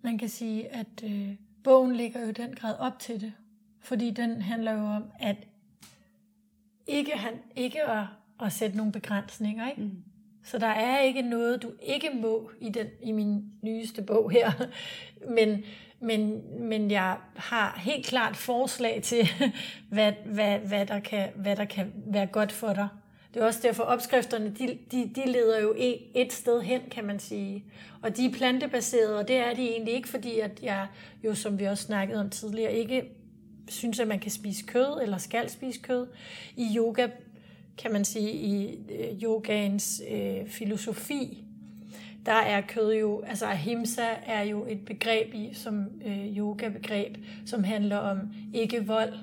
[0.02, 3.34] man kan sige, at øh, bogen ligger jo i den grad op til det,
[3.80, 5.36] fordi den handler jo om, at
[6.88, 8.06] ikke, han, ikke at,
[8.42, 9.82] at sætte nogle begrænsninger, ikke?
[9.82, 10.04] Mm.
[10.44, 14.52] Så der er ikke noget, du ikke må i, den, i min nyeste bog her,
[15.38, 15.64] men,
[16.00, 19.28] men, men jeg har helt klart forslag til,
[19.94, 22.88] hvad, hvad, hvad, der kan, hvad der kan være godt for dig.
[23.34, 27.06] Det er også derfor, opskrifterne, de, de, de leder jo et, et sted hen, kan
[27.06, 27.64] man sige.
[28.02, 30.88] Og de er plantebaserede, og det er de egentlig ikke, fordi at jeg
[31.24, 33.04] jo, som vi også snakkede om tidligere, ikke
[33.68, 36.08] synes, at man kan spise kød, eller skal spise kød.
[36.56, 37.08] I yoga,
[37.78, 41.44] kan man sige, i øh, yogaens øh, filosofi,
[42.26, 47.64] der er kød jo, altså ahimsa er jo et begreb i, som øh, yoga-begreb, som
[47.64, 48.20] handler om
[48.54, 49.14] ikke vold.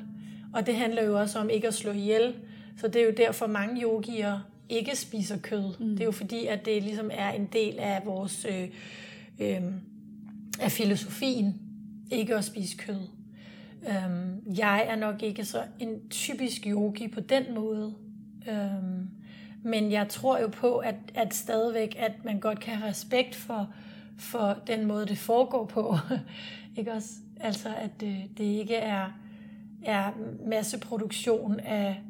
[0.54, 2.34] Og det handler jo også om ikke at slå ihjel.
[2.80, 5.78] Så det er jo derfor mange yogier ikke spiser kød.
[5.80, 5.88] Mm.
[5.88, 8.68] Det er jo fordi, at det ligesom er en del af vores øh,
[9.38, 9.62] øh,
[10.60, 11.60] af filosofien,
[12.10, 13.00] ikke at spise kød.
[13.88, 17.94] Øhm, jeg er nok ikke så en typisk yogi på den måde.
[18.48, 19.08] Øhm,
[19.62, 23.68] men jeg tror jo på, at, at stadigvæk, at man godt kan have respekt for,
[24.18, 25.96] for den måde, det foregår på.
[26.78, 27.10] ikke også?
[27.40, 29.18] Altså, at det, det ikke er,
[29.84, 30.12] er
[30.46, 32.02] masseproduktion af,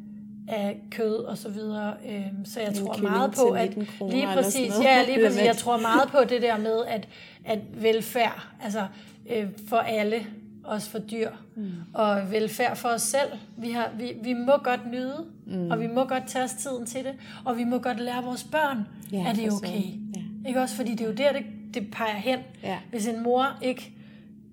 [0.48, 1.94] af kød og så videre.
[2.08, 5.42] Øhm, så jeg En tror meget på, at 19 kroner lige præcis, ja, lige præcis,
[5.42, 7.08] jeg tror meget på det der med, at,
[7.44, 8.86] at velfærd, altså
[9.30, 10.26] øh, for alle,
[10.64, 11.70] også for dyr, mm.
[11.94, 13.28] og velfærd for os selv.
[13.56, 15.70] Vi, har, vi, vi må godt nyde, mm.
[15.70, 18.44] og vi må godt tage os tiden til det, og vi må godt lære vores
[18.44, 19.82] børn, Ja, at det er okay.
[20.16, 20.48] Ja.
[20.48, 21.44] Ikke også, fordi det er jo der, det,
[21.74, 22.38] det peger hen.
[22.62, 22.78] Ja.
[22.90, 23.92] Hvis en mor ikke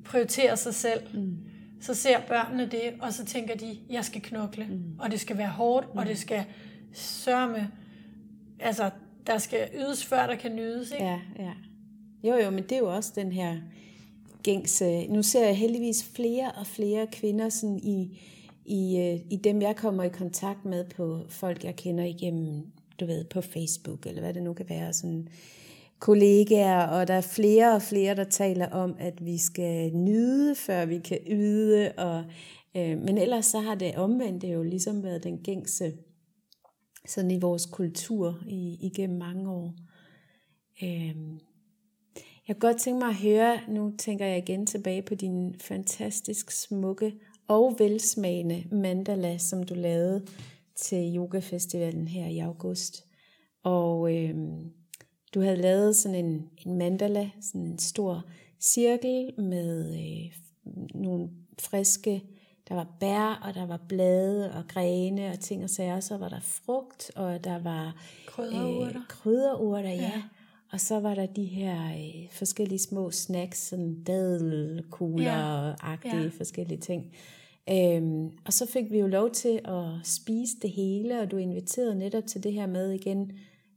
[0.06, 1.38] prioriterer sig selv, mm.
[1.84, 5.00] Så ser børnene det, og så tænker de, jeg skal knokle, mm.
[5.00, 6.00] og det skal være hårdt, mm.
[6.00, 6.46] og det skal
[6.94, 7.72] sørme,
[8.60, 8.90] altså
[9.28, 10.92] der skal ydes, før der kan nydes.
[10.92, 11.06] Ikke?
[11.06, 11.52] Ja, ja.
[12.24, 13.58] Jo, jo, men det er jo også den her
[14.44, 15.08] gængse...
[15.08, 18.22] Nu ser jeg heldigvis flere og flere kvinder sådan i,
[18.66, 22.68] i, øh, i dem, jeg kommer i kontakt med på folk, jeg kender igennem,
[23.00, 25.28] du ved, på Facebook, eller hvad det nu kan være, sådan
[26.00, 30.86] kollegaer, og der er flere og flere, der taler om, at vi skal nyde, før
[30.86, 32.24] vi kan yde, og,
[32.78, 35.94] øh, men ellers så har det omvendt det jo ligesom været den gængse
[37.08, 39.74] sådan i vores kultur i, igennem mange år.
[40.84, 41.16] Øh,
[42.48, 46.52] Jeg kan godt tænke mig at høre, nu tænker jeg igen tilbage på din fantastisk
[46.52, 47.14] smukke
[47.48, 50.26] og velsmagende mandala, som du lavede
[50.76, 53.06] til yogafestivalen her i august.
[53.64, 54.36] Og øh,
[55.34, 58.26] du havde lavet sådan en, en mandala, sådan en stor
[58.60, 60.32] cirkel med øh,
[60.94, 61.30] nogle
[61.60, 62.24] friske,
[62.70, 66.00] der var bær, og der var blade og grene og ting og sager.
[66.00, 67.96] Så var der frugt, og der var
[68.28, 69.00] krydderurter.
[69.00, 69.96] Øh, krydderurter, ja.
[69.96, 70.24] ja.
[70.72, 76.30] Og så var der de her øh, forskellige små snacks, sådan dadelkugler og agtige ja.
[76.38, 77.12] forskellige ting.
[77.70, 81.96] Øhm, og så fik vi jo lov til at spise det hele, og du inviterede
[81.96, 83.32] netop til det her med igen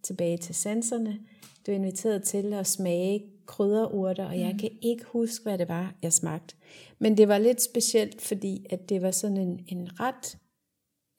[0.07, 1.19] tilbage til sanserne.
[1.67, 4.59] Du inviterede til at smage krydderurter, og jeg mm.
[4.59, 6.55] kan ikke huske, hvad det var, jeg smagte.
[6.99, 10.39] Men det var lidt specielt, fordi at det var sådan en, en ret,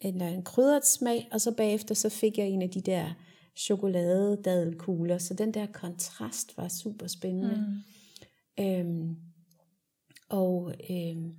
[0.02, 3.14] eller en krydret smag, og så bagefter så fik jeg en af de der
[3.56, 7.84] chokolade dadelkugler, så den der kontrast var super spændende.
[8.58, 8.66] Mm.
[8.66, 9.16] Øhm,
[10.30, 11.36] og øhm,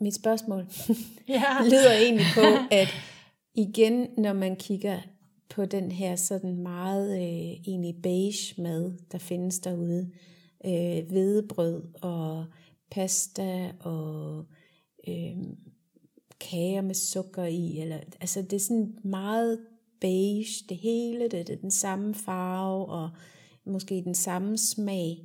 [0.00, 0.66] mit spørgsmål
[1.28, 1.62] ja.
[1.64, 2.88] lyder egentlig på, at
[3.54, 5.00] igen, når man kigger
[5.48, 10.10] på den her sådan meget øh, egentlig beige mad, der findes derude,
[10.64, 12.46] øh, hvedebrød og
[12.90, 14.44] pasta og
[15.08, 15.36] øh,
[16.40, 19.60] kager med sukker i, eller, altså det er sådan meget
[20.00, 23.10] beige, det hele, det, det er den samme farve, og
[23.64, 25.24] måske den samme smag.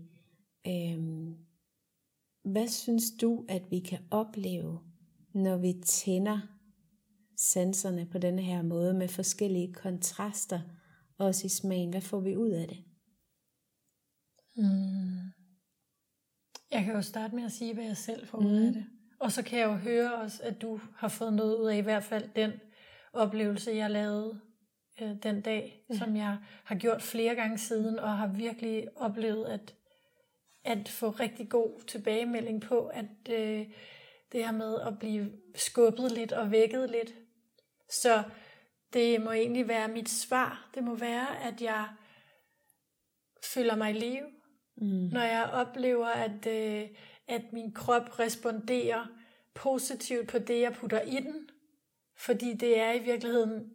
[0.68, 1.36] Øhm,
[2.44, 4.80] hvad synes du, at vi kan opleve,
[5.34, 6.40] når vi tænder
[7.42, 10.60] sanserne på denne her måde med forskellige kontraster,
[11.18, 11.89] også i smagen?
[11.89, 12.78] Hvad får vi ud af det?
[14.56, 15.32] Mm.
[16.72, 18.46] Jeg kan jo starte med at sige, hvad jeg selv får mm.
[18.46, 18.74] ud af mm.
[18.74, 18.86] det.
[19.20, 21.82] Og så kan jeg jo høre også, at du har fået noget ud af i
[21.82, 22.52] hvert fald den
[23.14, 24.42] oplevelse, jeg lavede
[25.02, 25.98] øh, den dag, ja.
[25.98, 29.76] som jeg har gjort flere gange siden, og har virkelig oplevet at,
[30.64, 33.68] at få rigtig god tilbagemelding på, at øh,
[34.32, 37.14] det her med at blive skubbet lidt og vækket lidt.
[37.92, 38.24] Så
[38.94, 40.70] det må egentlig være mit svar.
[40.76, 41.88] Det må være, at jeg
[43.44, 44.28] føler mig i live,
[44.78, 45.10] mm.
[45.14, 46.89] når jeg oplever, at, øh,
[47.28, 49.08] at min krop responderer
[49.54, 51.50] positivt på det, jeg putter i den.
[52.18, 53.74] Fordi det er i virkeligheden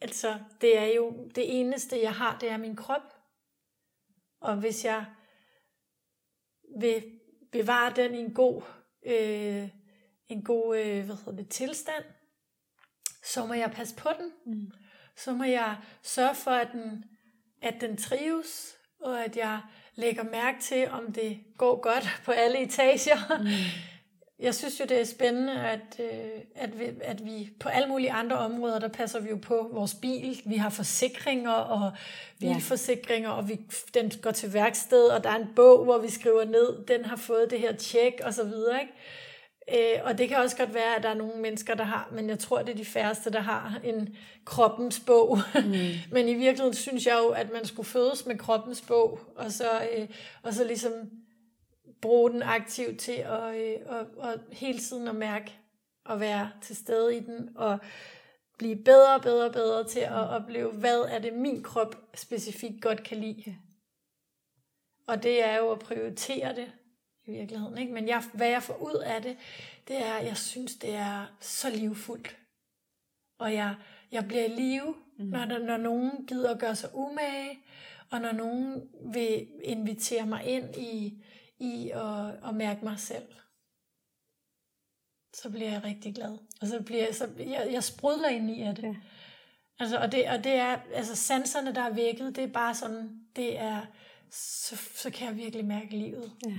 [0.00, 3.14] Altså, det er jo det eneste, jeg har, det er min krop.
[4.40, 5.06] Og hvis jeg
[6.78, 7.20] vil
[7.52, 8.62] bevare den i en god,
[9.06, 9.68] øh,
[10.28, 12.04] en god øh, hvad hedder det, tilstand,
[13.26, 14.54] så må jeg passe på den.
[14.54, 14.70] Mm.
[15.16, 17.04] Så må jeg sørge for, at den,
[17.62, 19.60] at den trives, og at jeg
[19.94, 23.38] lægger mærke til, om det går godt på alle etager.
[23.42, 23.46] Mm
[24.38, 28.12] jeg synes jo, det er spændende, at, øh, at, vi, at vi på alle mulige
[28.12, 30.42] andre områder, der passer vi jo på vores bil.
[30.46, 31.92] Vi har forsikringer og
[32.40, 33.60] bilforsikringer, og vi,
[33.94, 37.16] den går til værksted, og der er en bog, hvor vi skriver ned, den har
[37.16, 38.80] fået det her tjek, og så videre.
[38.80, 38.92] Ikke?
[39.74, 42.28] Øh, og det kan også godt være, at der er nogle mennesker, der har, men
[42.28, 45.38] jeg tror, det er de færreste, der har en kroppens bog.
[45.66, 46.12] Mm.
[46.12, 49.88] men i virkeligheden synes jeg jo, at man skulle fødes med kroppens bog, og så,
[49.92, 50.08] øh,
[50.42, 50.92] og så ligesom
[52.00, 55.58] bruge den aktivt til at, øh, og, og hele tiden at mærke
[56.04, 57.78] og være til stede i den, og
[58.58, 62.82] blive bedre og bedre og bedre til at opleve, hvad er det min krop specifikt
[62.82, 63.56] godt kan lide.
[65.06, 66.72] Og det er jo at prioritere det
[67.26, 67.78] i virkeligheden.
[67.78, 67.92] Ikke?
[67.92, 69.36] Men jeg, hvad jeg får ud af det,
[69.88, 72.36] det er, at jeg synes, det er så livfuldt.
[73.38, 73.74] Og jeg,
[74.12, 75.24] jeg bliver i live, mm.
[75.24, 77.58] når, der, når nogen gider at gøre sig umage,
[78.10, 81.22] og når nogen vil invitere mig ind i
[81.58, 83.26] i at, at mærke mig selv,
[85.34, 86.38] så bliver jeg rigtig glad.
[86.60, 88.82] Og så bliver jeg, så, jeg, jeg sprudler ind i af det.
[88.82, 88.94] Ja.
[89.78, 93.20] Altså, og, det, og det er, altså sanserne, der er vækket, det er bare sådan,
[93.36, 93.86] det er,
[94.30, 96.32] så, så kan jeg virkelig mærke livet.
[96.46, 96.58] Ja.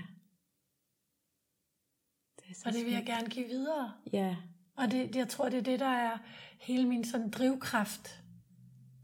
[2.49, 3.93] Det og det vil jeg gerne give videre.
[4.13, 4.35] Ja.
[4.75, 6.17] Og det, jeg tror, det er det, der er
[6.59, 8.23] hele min sådan drivkraft.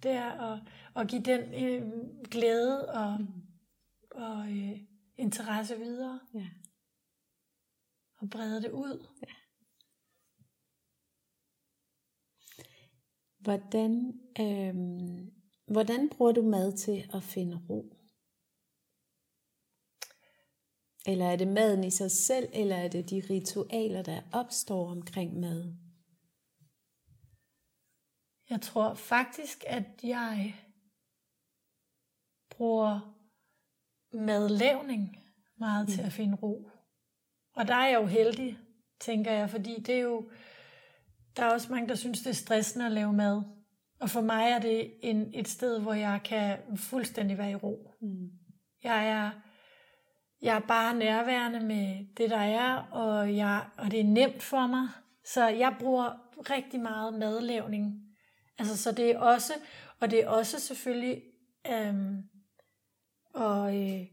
[0.04, 0.60] Det er at,
[0.96, 1.92] at give den øh,
[2.32, 3.28] glæde og, mm.
[4.12, 4.80] og øh,
[5.18, 6.20] interesse videre.
[6.34, 6.48] Ja.
[8.18, 9.08] Og brede det ud.
[9.22, 9.34] Ja.
[13.40, 14.76] Hvordan, øh,
[15.68, 18.03] hvordan bruger du mad til at finde ro?
[21.06, 25.40] Eller er det maden i sig selv, eller er det de ritualer, der opstår omkring
[25.40, 25.74] mad?
[28.50, 30.56] Jeg tror faktisk, at jeg
[32.50, 33.16] bruger
[34.14, 35.18] madlavning
[35.60, 35.94] meget mm.
[35.94, 36.70] til at finde ro.
[37.56, 38.58] Og der er jeg jo heldig,
[39.00, 40.30] tænker jeg, fordi det er jo,
[41.36, 43.42] der er også mange, der synes, det er stressende at lave mad.
[44.00, 47.92] Og for mig er det en, et sted, hvor jeg kan fuldstændig være i ro.
[48.02, 48.32] Mm.
[48.84, 49.32] Jeg er,
[50.44, 54.68] jeg er bare nærværende med det, der er, og, jeg, og det er nemt for
[54.68, 54.88] mig.
[55.26, 56.12] Så jeg bruger
[56.50, 58.04] rigtig meget madlavning.
[58.58, 59.54] Altså, så det er også,
[60.00, 61.22] og det er også selvfølgelig
[61.72, 62.24] øhm,
[63.34, 64.06] og øh,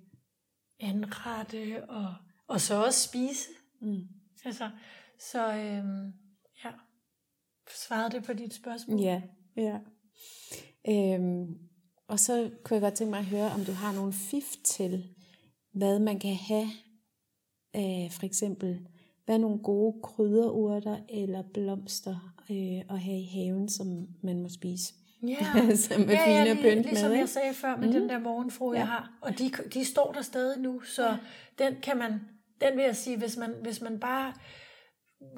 [0.81, 2.14] anrette, og,
[2.47, 3.49] og så også spise.
[3.81, 4.01] Mm.
[4.45, 4.70] Altså,
[5.18, 6.12] så øhm,
[6.64, 6.70] ja,
[7.87, 9.01] svarede det på dit spørgsmål?
[9.01, 9.22] Ja,
[9.57, 9.78] ja.
[10.89, 11.59] Øhm,
[12.09, 15.14] og så kunne jeg godt tænke mig at høre, om du har nogle fif til,
[15.73, 16.68] hvad man kan have,
[17.77, 18.87] øh, for eksempel,
[19.25, 24.95] hvad nogle gode krydderurter eller blomster øh, at have i haven, som man må spise.
[25.23, 27.93] Ja, som er ja, ja, lige, ligesom med, jeg sagde før med mm.
[27.93, 28.79] den der morgenfru, ja.
[28.79, 29.12] jeg har.
[29.21, 31.16] Og de, de står der stadig nu, så ja.
[31.59, 32.21] den kan man,
[32.61, 34.33] den vil jeg sige, hvis man, hvis man bare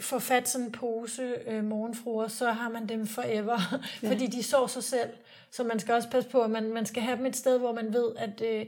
[0.01, 3.59] får fat sådan en pose øh, morgenfruer, så har man dem forever,
[4.03, 4.09] ja.
[4.11, 5.11] fordi de så sig selv.
[5.51, 7.73] Så man skal også passe på, at man, man skal have dem et sted, hvor
[7.73, 8.67] man ved, at, øh,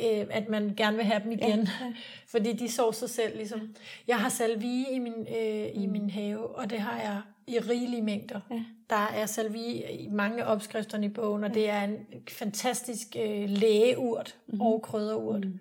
[0.00, 1.58] øh, at man gerne vil have dem igen.
[1.58, 1.92] Ja.
[2.32, 3.36] fordi de så sig selv.
[3.36, 3.74] Ligesom.
[4.08, 5.82] Jeg har salvie i min, øh, mm.
[5.82, 8.40] i min have, og det har jeg i rigelige mængder.
[8.50, 8.62] Ja.
[8.90, 11.54] Der er salvie i mange opskrifterne i bogen, og ja.
[11.54, 11.96] det er en
[12.28, 14.60] fantastisk øh, lægeurt mm.
[14.60, 15.44] og krydderurt.
[15.44, 15.58] Mm.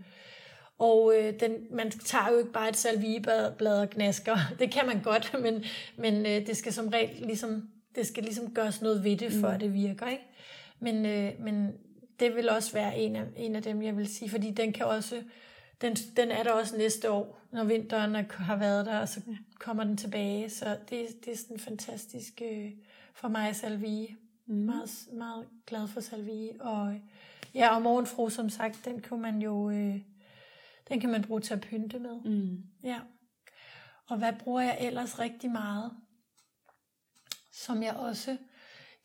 [0.79, 4.37] Og øh, den, man tager jo ikke bare et salvieblad og gnasker.
[4.59, 5.63] Det kan man godt, men,
[5.97, 9.47] men øh, det skal som regel ligesom, det skal ligesom gøres noget ved det, for
[9.47, 9.53] mm.
[9.53, 10.07] at det virker.
[10.07, 10.23] Ikke?
[10.79, 11.73] Men, øh, men
[12.19, 14.85] det vil også være en af, en af dem, jeg vil sige, fordi den kan
[14.85, 15.23] også,
[15.81, 19.21] den, den er der også næste år, når vinteren er, har været der, og så
[19.59, 20.49] kommer den tilbage.
[20.49, 22.71] Så det, det er sådan fantastisk øh,
[23.13, 24.17] for mig, salvie.
[24.45, 24.55] Mm.
[24.55, 26.61] Meget, meget glad for salvie.
[26.61, 26.99] Og,
[27.53, 29.69] ja, og morgenfru, som sagt, den kunne man jo...
[29.69, 30.01] Øh,
[30.89, 32.21] den kan man bruge til at pynte med.
[32.25, 32.63] Mm.
[32.83, 32.99] Ja.
[34.07, 35.91] Og hvad bruger jeg ellers rigtig meget?
[37.51, 38.37] Som jeg også...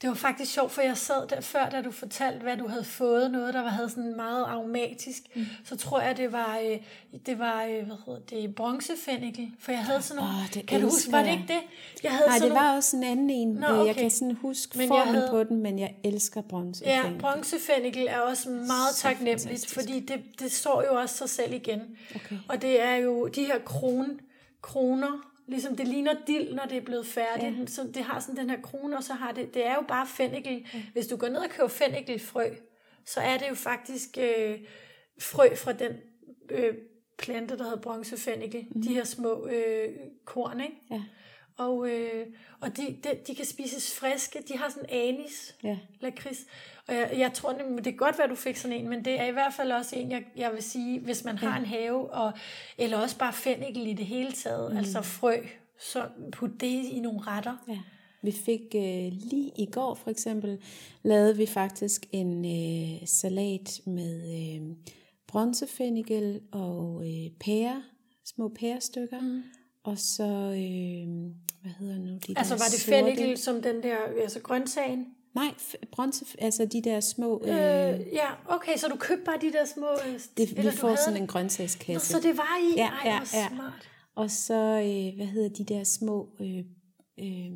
[0.03, 2.85] Det var faktisk sjovt, for jeg sad der før, da du fortalte, hvad du havde
[2.85, 5.23] fået, noget, der havde sådan meget aromatisk.
[5.35, 5.47] Mm.
[5.65, 6.79] Så tror jeg, det var, øh,
[7.27, 9.51] det var øh, hvad hedder det, bronzefænnikel.
[9.59, 10.39] For jeg havde sådan nogle...
[10.43, 11.61] Oh, det kan du huske, var det ikke det?
[12.03, 12.77] Jeg havde Nej, det var nogle...
[12.77, 13.49] også en anden en.
[13.49, 13.87] Nå, okay.
[13.87, 15.29] Jeg kan sådan huske men formen havde...
[15.31, 17.13] på den, men jeg elsker bronzefænnikel.
[17.13, 19.75] Ja, bronzefænnikel er også meget så taknemmeligt, fantastisk.
[19.75, 21.81] fordi det, det står jo også sig selv igen.
[22.15, 22.37] Okay.
[22.49, 24.21] Og det er jo de her kron,
[24.63, 27.59] kroner, Ligesom det ligner dild, når det er blevet færdigt.
[27.59, 27.67] Ja.
[27.67, 30.07] Så det har sådan den her krone, og så har det, det er jo bare
[30.07, 30.67] fennikel.
[30.75, 30.83] Ja.
[30.93, 32.51] Hvis du går ned og køber fennikelfrø,
[33.05, 34.59] så er det jo faktisk øh,
[35.21, 35.93] frø fra den
[36.51, 36.75] øh,
[37.19, 38.67] plante, der hedder bronzefennikel.
[38.71, 38.83] Mm.
[38.83, 39.89] De her små øh,
[40.25, 40.77] korn, ikke?
[40.91, 41.03] Ja.
[41.57, 42.27] Og, øh,
[42.61, 44.43] og de, de, de kan spises friske.
[44.49, 45.79] De har sådan anis, ja.
[46.01, 46.47] lakrids.
[46.89, 49.21] Og jeg, jeg tror, det, det er godt være, du fik sådan en, men det
[49.21, 52.15] er i hvert fald også en, jeg, jeg vil sige, hvis man har en have,
[52.15, 52.33] og,
[52.79, 54.77] eller også bare fennikel i det hele taget, mm.
[54.77, 55.37] altså frø,
[55.81, 57.57] så put det i nogle retter.
[57.69, 57.79] Ja.
[58.23, 60.59] Vi fik øh, lige i går for eksempel,
[61.03, 64.77] lavede vi faktisk en øh, salat med øh,
[65.27, 67.83] bronzefennikel og øh, pære,
[68.25, 69.43] små pærestykker, mm.
[69.83, 74.41] og så, øh, hvad hedder nu de Altså var det fennikel som den der, altså
[74.41, 75.07] grøntsagen?
[75.35, 75.55] Nej,
[75.93, 77.43] bronze, altså de der små...
[77.45, 79.87] Øh, øh, ja, okay, så du købte bare de der små...
[80.07, 82.13] Øh, det, vi får sådan en grøntsagskasse.
[82.13, 82.77] Nå, så det var i?
[82.77, 83.49] Ja, Ej, ja, ja.
[83.49, 83.91] smart.
[84.15, 86.65] Og så, øh, hvad hedder de der små øh,
[87.19, 87.53] øh,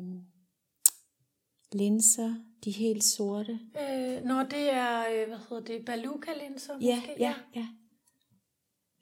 [1.73, 3.59] linser, de helt sorte?
[3.81, 6.73] Øh, når det er, øh, hvad hedder det, baluka-linser?
[6.81, 7.15] Ja, måske?
[7.19, 7.67] ja, ja.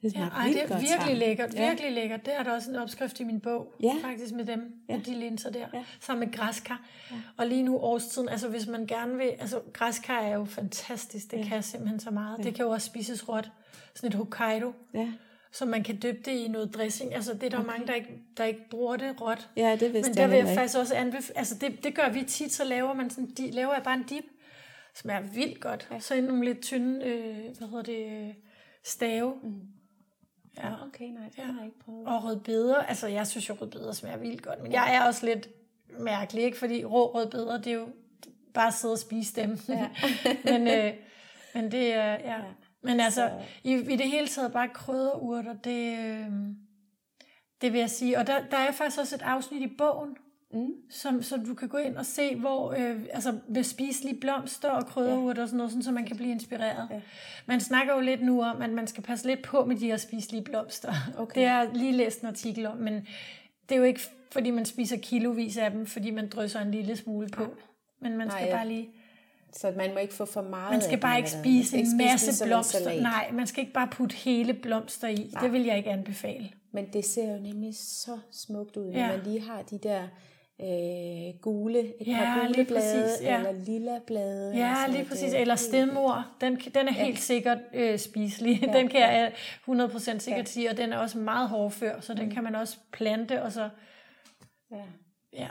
[0.02, 1.16] Det ja, ej, det er virkelig sammen.
[1.16, 2.00] lækkert, virkelig ja.
[2.00, 2.26] lækkert.
[2.26, 3.94] Det er der også en opskrift i min bog, ja.
[4.02, 4.96] faktisk med dem, ja.
[4.96, 5.84] med de linser der, ja.
[6.00, 6.86] sammen med græskar.
[7.10, 7.16] Ja.
[7.36, 11.38] Og lige nu årstiden, altså hvis man gerne vil, altså græskar er jo fantastisk, det
[11.38, 11.44] ja.
[11.44, 12.38] kan simpelthen så meget.
[12.38, 12.42] Ja.
[12.42, 13.50] Det kan jo også spises råt,
[13.94, 14.72] sådan et Hokkaido.
[14.94, 15.12] Ja
[15.56, 17.14] så man kan dyppe det i noget dressing.
[17.14, 17.66] Altså, det er der okay.
[17.66, 19.50] mange, der ikke, der ikke bruger det råt.
[19.56, 22.22] Ja, det vidste Men der vil jeg faktisk også anbefale, altså det, det gør vi
[22.22, 24.24] tit, så laver man sådan, de, laver jeg bare en dip,
[24.94, 25.88] som er vildt godt.
[25.90, 26.00] Ja.
[26.00, 28.34] Så i nogle lidt tynde, øh, hvad hedder det,
[28.84, 29.34] stave.
[29.42, 29.60] Mm.
[30.58, 31.42] Ja, okay, nej, det ja.
[31.42, 32.06] har jeg ikke prøvet.
[32.06, 35.48] Og rødbeder, altså jeg synes jo, rødbeder smager vildt godt, men jeg er også lidt
[35.98, 36.58] mærkelig, ikke?
[36.58, 37.88] Fordi rå rødbeder, det er jo
[38.54, 39.58] bare at sidde og spise dem.
[39.68, 39.90] Ja.
[40.52, 40.94] men, øh,
[41.54, 42.36] men det er, ja.
[42.36, 42.42] ja.
[42.82, 43.30] Men altså,
[43.64, 46.30] i, i det hele taget bare krydderurter, det, øh,
[47.60, 48.18] det vil jeg sige.
[48.18, 50.16] Og der, der er faktisk også et afsnit i bogen,
[50.52, 50.68] mm.
[50.90, 54.86] som, så du kan gå ind og se, hvor øh, altså ved spiselige blomster og
[54.86, 55.42] krydderurter ja.
[55.42, 56.88] og sådan noget, sådan, så man kan blive inspireret.
[56.90, 57.00] Ja.
[57.46, 59.96] Man snakker jo lidt nu om, at man skal passe lidt på med de her
[59.96, 60.92] spiselige blomster.
[61.18, 61.40] Okay.
[61.40, 62.94] Det er lige læst en artikel om, men
[63.68, 64.00] det er jo ikke,
[64.32, 67.42] fordi man spiser kilovis af dem, fordi man drysser en lille smule på.
[67.42, 67.48] Ja.
[68.00, 68.56] Men man skal Nej, ja.
[68.56, 68.90] bare lige...
[69.52, 72.44] Så man må ikke få for meget Man skal bare ikke spise en masse spise
[72.44, 72.90] blomster.
[72.90, 75.30] En Nej, man skal ikke bare putte hele blomster i.
[75.32, 75.42] Nej.
[75.42, 76.50] Det vil jeg ikke anbefale.
[76.72, 79.08] Men det ser jo nemlig så smukt ud, når ja.
[79.08, 80.02] man lige har de der
[80.60, 83.38] øh, gule, et Ja, par gule lige blade, præcis, ja.
[83.38, 84.56] eller lilla blade.
[84.56, 85.34] Ja, altså, lige præcis.
[85.34, 86.26] øh, Eller stedmor.
[86.40, 88.60] Den, den er helt sikkert øh, spiselig.
[88.62, 89.32] Ja, Den kan jeg
[89.68, 90.44] øh, 100% sikkert Ja.
[90.44, 92.18] sige, og den er også meget hårdfør, så Mm.
[92.18, 93.68] den kan man også plante, og så,
[94.70, 94.82] Ja.
[95.32, 95.48] ja.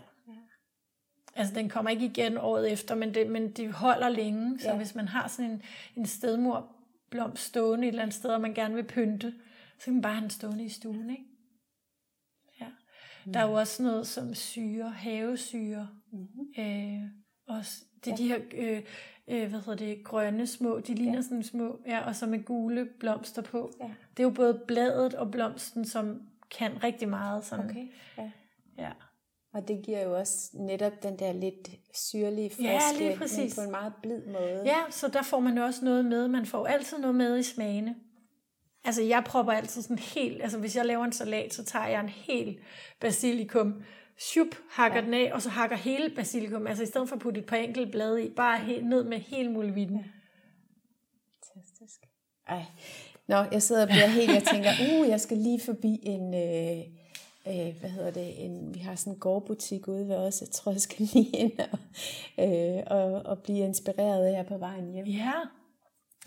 [1.36, 4.76] Altså, den kommer ikke igen året efter, men, det, men de holder længe, så Ja.
[4.78, 5.62] hvis man har sådan en,
[5.96, 9.34] en stedmorblomst stående et eller andet sted, og man gerne vil pynte,
[9.80, 11.24] så kan man bare have den stående i stuen, ikke?
[13.28, 13.32] Ja.
[13.32, 16.64] Der er jo også noget som syre, havesyre, Mm-hmm.
[16.64, 17.02] Øh,
[17.48, 17.72] også,
[18.06, 18.82] det er de her øh,
[19.28, 21.22] øh, hvad hedder det, grønne små, de ligner ja.
[21.22, 23.72] sådan små, ja, og så med gule blomster på.
[23.80, 23.86] Ja.
[24.18, 26.22] Det er jo både bladet og blomsten, som
[26.52, 27.46] kan rigtig meget.
[27.46, 27.70] Sådan.
[27.70, 27.88] Okay.
[28.18, 28.32] Ja.
[28.78, 28.92] Ja.
[29.54, 33.56] Og det giver jo også netop den der lidt syrlige, friske, Ja, lige men præcis.
[33.56, 34.62] på en meget blid måde.
[34.66, 36.28] ja, så der får man jo også noget med.
[36.28, 37.96] Man får altid noget med i smagene.
[38.86, 42.00] Altså, jeg propper altid sådan helt, altså hvis jeg laver en salat, så tager jeg
[42.00, 42.58] en hel
[43.00, 43.84] basilikum,
[44.18, 45.06] shup, hakker ja.
[45.06, 47.58] den af, og så hakker hele basilikum, altså i stedet for at putte et par
[47.58, 49.96] enkelte blade i, bare helt ned med hele muligheden.
[49.96, 50.04] Ja.
[51.54, 52.02] Fantastisk.
[52.48, 52.64] Ej.
[53.28, 56.80] Nå, jeg sidder og bliver helt, jeg tænker, uh, jeg skal lige forbi en, øh,
[57.48, 60.72] øh, hvad hedder det, en, vi har sådan en gårdbutik ude ved os, jeg tror,
[60.72, 61.80] jeg skal lige ind og,
[62.40, 65.06] øh, og, og blive inspireret her på vejen hjem.
[65.06, 65.34] Ja,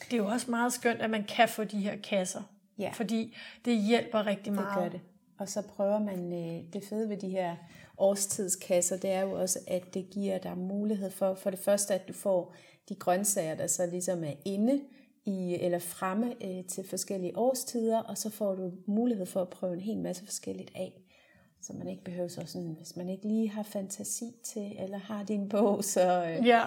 [0.04, 2.42] det er jo også meget skønt, at man kan få de her kasser.
[2.78, 2.90] Ja.
[2.94, 4.78] Fordi det hjælper rigtig Det meget.
[4.78, 5.00] gør det.
[5.38, 7.56] Og så prøver man, øh, det fede ved de her
[7.98, 12.08] årstidskasser, det er jo også, at det giver dig mulighed for, for det første, at
[12.08, 12.54] du får
[12.88, 14.80] de grøntsager, der så ligesom er inde
[15.24, 19.74] i, eller fremme øh, til forskellige årstider, og så får du mulighed for at prøve
[19.74, 20.92] en hel masse forskelligt af.
[21.62, 25.24] Så man ikke behøver så sådan, hvis man ikke lige har fantasi til, eller har
[25.24, 26.64] din bog, så øh, Ja,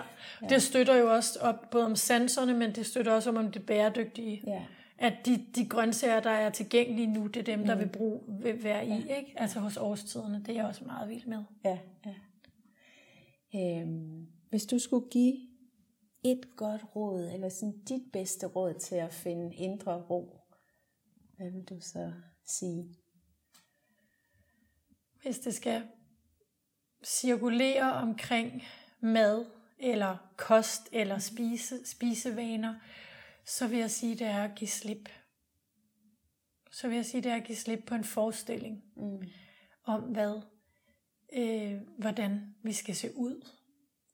[0.50, 3.66] det støtter jo også op både om sanserne, men det støtter også om, om det
[3.66, 4.44] bæredygtige.
[4.48, 4.66] ja.
[4.98, 8.64] At de, de grøntsager, der er tilgængelige nu, det er dem, der vil, bruge, vil
[8.64, 9.34] være i, ikke?
[9.36, 10.40] Altså hos årstiderne.
[10.40, 11.44] Det er jeg også meget vild med.
[11.66, 12.14] Ja, ja.
[13.82, 15.34] Øhm, hvis du skulle give
[16.24, 20.40] et godt råd, eller sådan dit bedste råd til at finde indre ro,
[21.38, 22.12] hvad vil du så
[22.46, 22.96] sige?
[25.22, 25.84] Hvis det skal
[27.04, 28.64] cirkulere omkring
[29.00, 29.46] mad,
[29.80, 32.76] eller kost, eller spise, spisevaner,
[33.46, 35.10] så vil jeg sige, det er at give slip.
[36.72, 39.24] Så vil jeg sige, det er at give slip på en forestilling Mm.
[39.84, 40.42] om, hvad,
[41.34, 43.48] øh, hvordan vi skal se ud,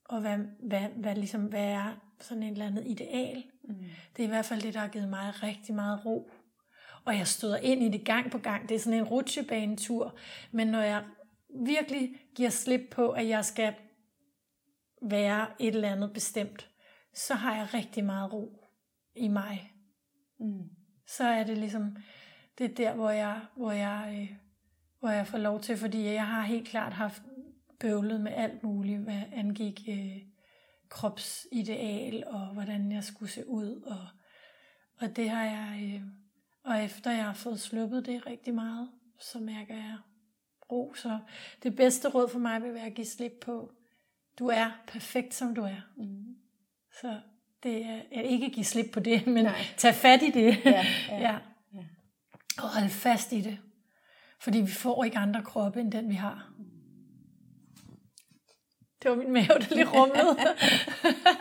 [0.06, 3.44] og hvad, hvad, hvad, ligesom, hvad er sådan et eller andet ideal.
[3.64, 3.76] Mm.
[4.16, 6.32] Det er i hvert fald det, der har givet mig rigtig meget ro.
[7.08, 8.70] Og jeg støder ind i det gang på gang.
[8.70, 10.16] Det er sådan en rutsjebanetur.
[10.52, 11.04] Men når jeg
[11.66, 13.74] virkelig giver slip på, at jeg skal
[15.02, 16.70] være et eller andet bestemt,
[17.14, 18.66] så har jeg rigtig meget ro
[19.16, 19.74] i mig.
[20.40, 20.70] Mm.
[21.08, 21.98] Så er det ligesom,
[22.58, 24.38] det er der, hvor jeg, hvor jeg, øh,
[25.00, 27.22] hvor jeg får lov til, fordi jeg har helt klart haft
[27.80, 30.22] bøvlet med alt muligt, hvad angik øh,
[30.90, 34.08] kropsideal, og hvordan jeg skulle se ud, og,
[35.00, 36.27] og det har jeg, øh,
[36.68, 38.90] og efter jeg har fået sluppet det rigtig meget,
[39.20, 39.98] så mærker jeg
[40.72, 41.20] ro, så
[41.64, 43.72] det bedste råd for mig vil være at give slip på,
[44.40, 45.82] du er perfekt som du er.
[45.98, 46.36] Mm.
[47.02, 47.20] Så
[47.64, 49.66] det er er ikke give slip på det, men Nej.
[49.78, 50.66] tag fat i det.
[50.66, 51.20] Ja, ja.
[51.30, 51.38] ja.
[51.74, 51.84] Ja.
[52.58, 53.60] Og hold fast i det.
[54.40, 56.52] Fordi vi får ikke andre kroppe, end den vi har.
[59.08, 60.38] Det var min mave, der lige rumlede.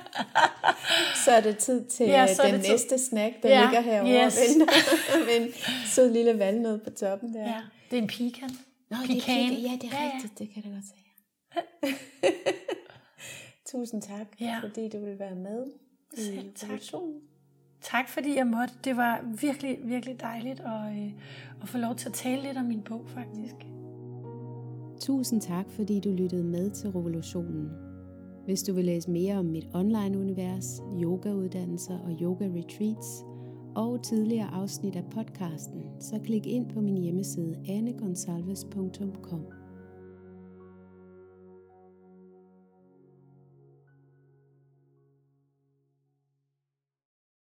[1.24, 3.80] Så er det tid til Ja, ja, så den tid- næste snack, der Ja, ligger
[3.80, 4.38] herovre yes.
[4.56, 5.52] med en
[5.86, 7.40] sød lille valnød på toppen der.
[7.42, 7.60] ja,
[7.90, 8.50] det er en pecan.
[8.90, 9.50] Nå, Pecan.
[9.50, 9.70] Det er.
[9.70, 10.38] Ja, det er Ja, rigtigt.
[10.38, 11.06] Det kan jeg da godt sige.
[13.70, 14.58] Tusind tak, Ja.
[14.62, 15.66] fordi du vil være med
[16.18, 16.80] i Selv tak.
[17.80, 18.74] Tak fordi jeg måtte.
[18.84, 21.10] Det var virkelig, virkelig dejligt at, øh,
[21.62, 23.54] at få lov til at tale lidt om min bog, faktisk.
[25.00, 27.70] Tusind tak, fordi du lyttede med til Revolutionen.
[28.44, 33.24] Hvis du vil læse mere om mit online-univers, yogauddannelser og yoga-retreats,
[33.76, 39.55] og tidligere afsnit af podcasten, så klik ind på min hjemmeside anegonsalves.com.